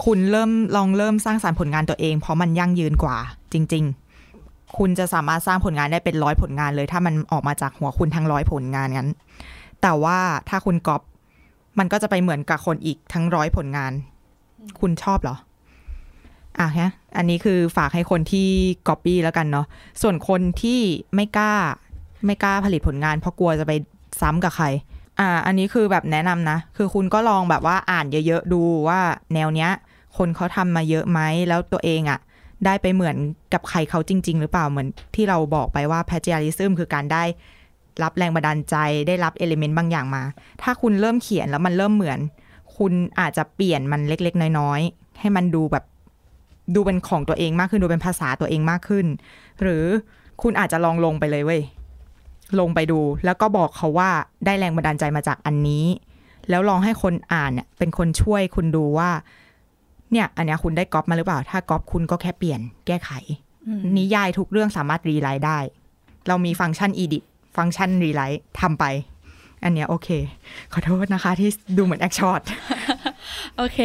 [0.06, 3.18] คุณเริ่มลองเริ่มสร้างสารรค์ผลงานตัวเอง เพราะมันยั่งยืนกว่า
[3.54, 3.84] จริง
[4.32, 9.12] ๆ คุณจะสามารถสร้างผลงานได้เป็นร้อยผลงานเลย ถ้ามันออกมาจากหัวคุณทั้งร้อยผลงานงั้น
[9.82, 10.18] แต่ว่า
[10.50, 11.02] ถ้าคุณก๊อป
[11.80, 13.92] มันก็จะไปเหมือนกับคนอีกทั้งร้อยผลงาน
[14.80, 15.36] คุณชอบเหรอ
[16.60, 18.48] อะฮะ อันนี้คือฝากให้คนที่
[18.88, 19.66] ก๊อปปี้แล้วกันเนาะ
[20.02, 20.80] ส่วนคนที่
[21.16, 21.54] ไม่กล้า
[22.26, 23.74] ไม่กล้าผลิตผลงาน เพราะกลัวจะไป
[24.22, 24.66] ซ้ำกับใคร
[25.20, 29.00] อ่า อันนี้คือแบบแนะนำนะ คือคุณก็ลองแบบว่าอ่านเยอะๆดูว่า
[29.34, 29.72] แนวเนี้ย
[30.18, 32.20] คนเขาทำมาเยอะไหม แล้วตัวเองอะ่ะ
[32.66, 33.16] ได้ไปเหมือน
[33.54, 37.24] กับใครเขาจริง ๆ หรือเปล่าเหมือนที่เราบอกไปว่า p a t r i a r i s m คือการได้
[38.04, 38.76] รับแรงบันดาลใจ
[39.08, 40.24] ได้รับเอลิเมนต์บางอย่างมา
[40.62, 42.20] ถ้าคุณเริ่มเขียนแล้วมันเริ่มเหมือน
[42.78, 45.84] คุณอาจจะเปลี่ยนมันเล็กๆ น้อยๆ ให้มันดูแบบ
[46.76, 49.06] ดูเป็นของตัวเองมากขึ้นดูเป็นภาษาตัวเองมากขึ้น
[49.62, 49.84] หรือ
[50.42, 51.62] คุณอาจจะลองลงไปเลยเว้ย
[52.60, 54.10] ลงไปดู แล้วก็บอกเขาว่า
[54.46, 55.86] ได้แรงบันดาลใจมาจากอันนี้
[56.50, 59.10] แล้วลองให้คนอ่านเนี่ยเป็นคนช่วยคุณดูว่า
[60.12, 63.12] เนี่ย อันนี้คุณได้ก๊อปมาหรือเปล่า ถ้าก๊อปคุณก็แค่เปลี่ยนแก้ไข
[63.98, 65.60] นิยายทุกเรื่องสามารถรีไลท์ได้
[66.28, 67.24] เรามีฟังก์ชัน edit
[67.58, 68.86] ฟังก์ชัน rewrite ทำไป
[69.64, 70.10] อันเนี้ยโอเค
[70.74, 72.42] ขอโทษนะคะที่ดูเหมือนแอคช็อต
[73.58, 73.78] โอเค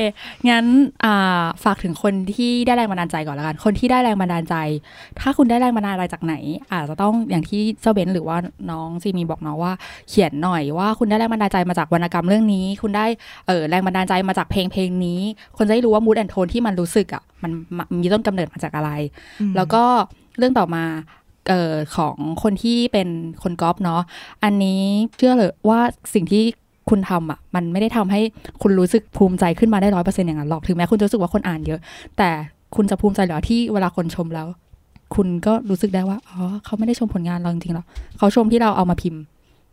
[0.48, 0.64] งั้น
[1.04, 4.54] อ่าฝากถึงคนที่ได้แรงบันดาลใจก่อนแล้วกัน คนที่ได้แรงบันดาลใจ
[5.20, 6.34] ถ้าคุณได้แรงบันดาลใจจากไหน
[6.70, 8.36] อาจจะต้องอย่างที่เจ้าเบนหรือว่า
[8.70, 9.72] น้องซีมีบอกเนาะว่า
[10.08, 13.06] เขียนหน่อยว่าคุณได้แรงบันดาลใจมาจากวรรณกรรมเรื่องนี้ คุณได้
[13.46, 15.20] เออแรงบันดาลใจมาจากเพลงเพลงนี้
[15.56, 18.90] คนจะได้รู้ว่ามูดแอนโทนที่มันรู้สึกอะมันมันมีต้นกำเนิดมาจากอะไร
[19.56, 19.82] แล้วก็
[20.38, 20.84] เรื่องต่อมา
[21.19, 23.08] เอ่อของคนที่เป็น
[23.42, 24.00] คนก๊อปเนาะ
[24.44, 24.82] อันนี้
[25.16, 25.80] เชื่อเลยว่า
[26.14, 26.42] สิ่งที่
[26.90, 28.20] คุณทำอะมันไม่ได้ทำให้
[28.62, 31.80] คุณรู้สึกภูมิใจขึ้นมาได้ร้อยเปอร์เซ็นต์อย่างนั้นหรอกถึงแม้คุณจะรู้สึกว่าคนอ่านเยอะ
[32.18, 32.30] แต่
[32.76, 34.46] คุณจะภูมิใจหรอที่เวลาคนชมแล้ว
[35.14, 37.86] คุณก็รู้สึกได้ว่าอ๋อเขาไม่ได้ชมผลงานเราจริงๆหรอก
[38.18, 39.22] เขาชมที่เราเอามาพิมพ์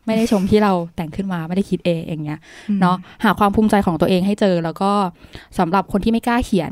[0.05, 2.39] ไม่ได้ชมที่เราแต่งขึ้นมาไม่ได้คิดเองอย่างเงี้ย
[2.81, 4.91] เนาะหาความภูมิใจของตัวเองให้เจอแล้วก็
[5.59, 6.71] สำหรับคนที่ไม่กล้าเขียน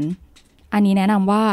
[0.73, 1.43] อันนี้แนะนำว่า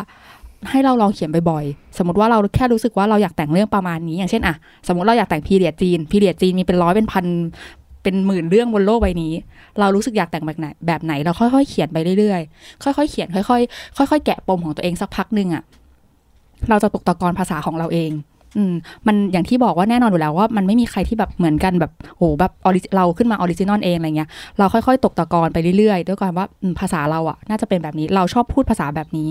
[0.71, 4.55] ให้เราลองเขียนบ่อยๆ สมมติว่าเราแค่รู้สึกว่าเราอยากแต่งเรื่องประมาณนี้ อย่างเช่นอะ
[4.89, 7.27] สมมติเราอยากแต่งพีเรียดจีนพีเรียดจีนมีเป็นร้อยเป็นพัน
[8.03, 9.33] เป็นหมื่นเรื่องบนโลกใบนี้
[9.81, 15.63] เรารู้สึกอยากแต่งแบบไหนแบบไหน เราค่อยๆเขียนไปเรื่อยๆ ค่อยๆเขียนค่อยๆค่อยๆแกะปมของตัวเองสักพักหนึ่งอะ
[16.71, 18.11] เราจะตกตะกอนภาษาของเราเอง
[18.57, 18.75] อืม
[19.07, 24.29] มันอย่างที่บอกว่าแน่นอนอยู่แล้วว่ามันไม่มีใครที่แบบเหมือนกันแบบโอ้แบบออริเราขึ้นมา original เองอะไรเงี้ย
[24.59, 29.29] เราค่อยๆ ตกตะกอนไปเรื่อยๆ ด้วยการว่าอืมภาษาเราอะน่าจะเป็นแบบนี้ เราชอบพูดภาษาแบบนี้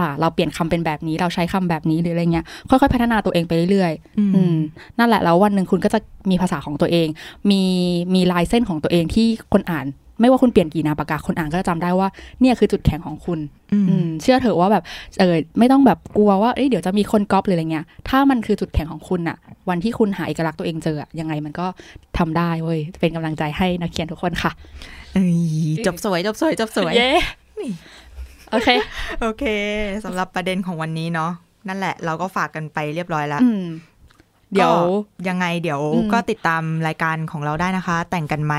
[0.00, 4.56] ล่ะเราเปลี่ยนคำเป็นแบบนี้ เราใช้คำแบบนี้หรืออะไรเงี้ยค่อยๆ พัฒนาตัวเองไปเรื่อยๆอืม
[4.98, 5.98] นั่นแหละแล้ววันหนึ่งคุณก็จะ
[6.30, 7.08] มีภาษาของตัวเอง
[7.50, 7.62] มี
[8.14, 9.86] มีลายเส้นของตัวเองที่คนอ่าน
[10.20, 12.08] ไม่ว่าคุณเปลี่ยนกี่นามปากกาคนอ่านก็จะจำได้ว่า
[12.40, 13.38] เนี่ยคือจุดแข็งของคุณ
[13.72, 14.82] อืมเชื่อเถอะว่าแบบ
[15.18, 19.36] เออไม่ต้องแบบกลัวว่าเอ้ยเดี๋ยวจะมีคนก๊อปหรืออะไรเงี้ย ถ้ามันคือจุดแข็งของคุณอะ
[19.68, 21.66] วันที่คุณหาเอกลักษณ์ตัวเองเจออะยังไงมันก็
[22.18, 24.50] ทำได้เว้ยเป็นกำลังใจให้นักเขียนทุกคนค่ะ
[25.14, 27.10] เอ้ยจบสวยจบสวยจบสวยเย้
[28.50, 28.68] โอเค
[29.20, 29.44] โอเค
[30.04, 31.32] สำหรับประเด็นของวันนี้เนาะ
[31.68, 33.64] นั่นแหละเราก็ฝากกันไปเรียบร้อยแล้วอืม
[34.56, 38.54] เดี๋ยวก็ยังไงเดี๋ยวอืมก็ติดตามรายการของเราได้นะคะ แต่งกันไหม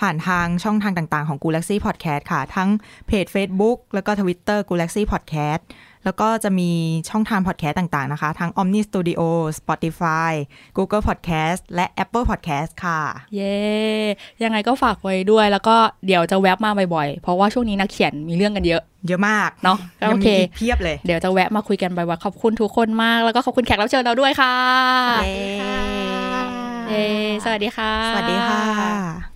[0.00, 2.68] ผ่านทางช่องทางต่างๆของ g a l a x y Podcast ค่ะ ทั้ง
[3.06, 5.62] เพจ Facebook แล้วก็ Twitter g a l a x y Podcast
[6.04, 6.70] แล้วก็จะมี
[7.10, 9.20] ช่องทางพอดแคสต์ต่างๆนะคะ ทั้ง Omni Studio
[9.58, 10.32] Spotify
[10.76, 13.00] Google Podcast และ Apple Podcast ค่ะ
[13.34, 13.56] เย้
[14.42, 15.76] ยังไงก็ฝากไว้ด้วย แล้วก็
[16.06, 24.54] เดี๋ยวจะแวบมาบ่อยๆ เพราะว่าช่วงนี้นักเขียนมีเรื่องกันเยอะ เยอะมากเนาะก็ยัโองเคมีอีกเพียบเลย เดี๋ยวจะแวะมาคุยกันบ่อยๆขอบคุณทุกคนมาก แล้วก็ขอบคุณแขกรับเชิญเราด้วยค่ะ
[25.24, 25.36] เย้
[26.90, 27.04] เย้
[27.44, 29.33] สวัสดีค่ะ สวัสดีค่ะ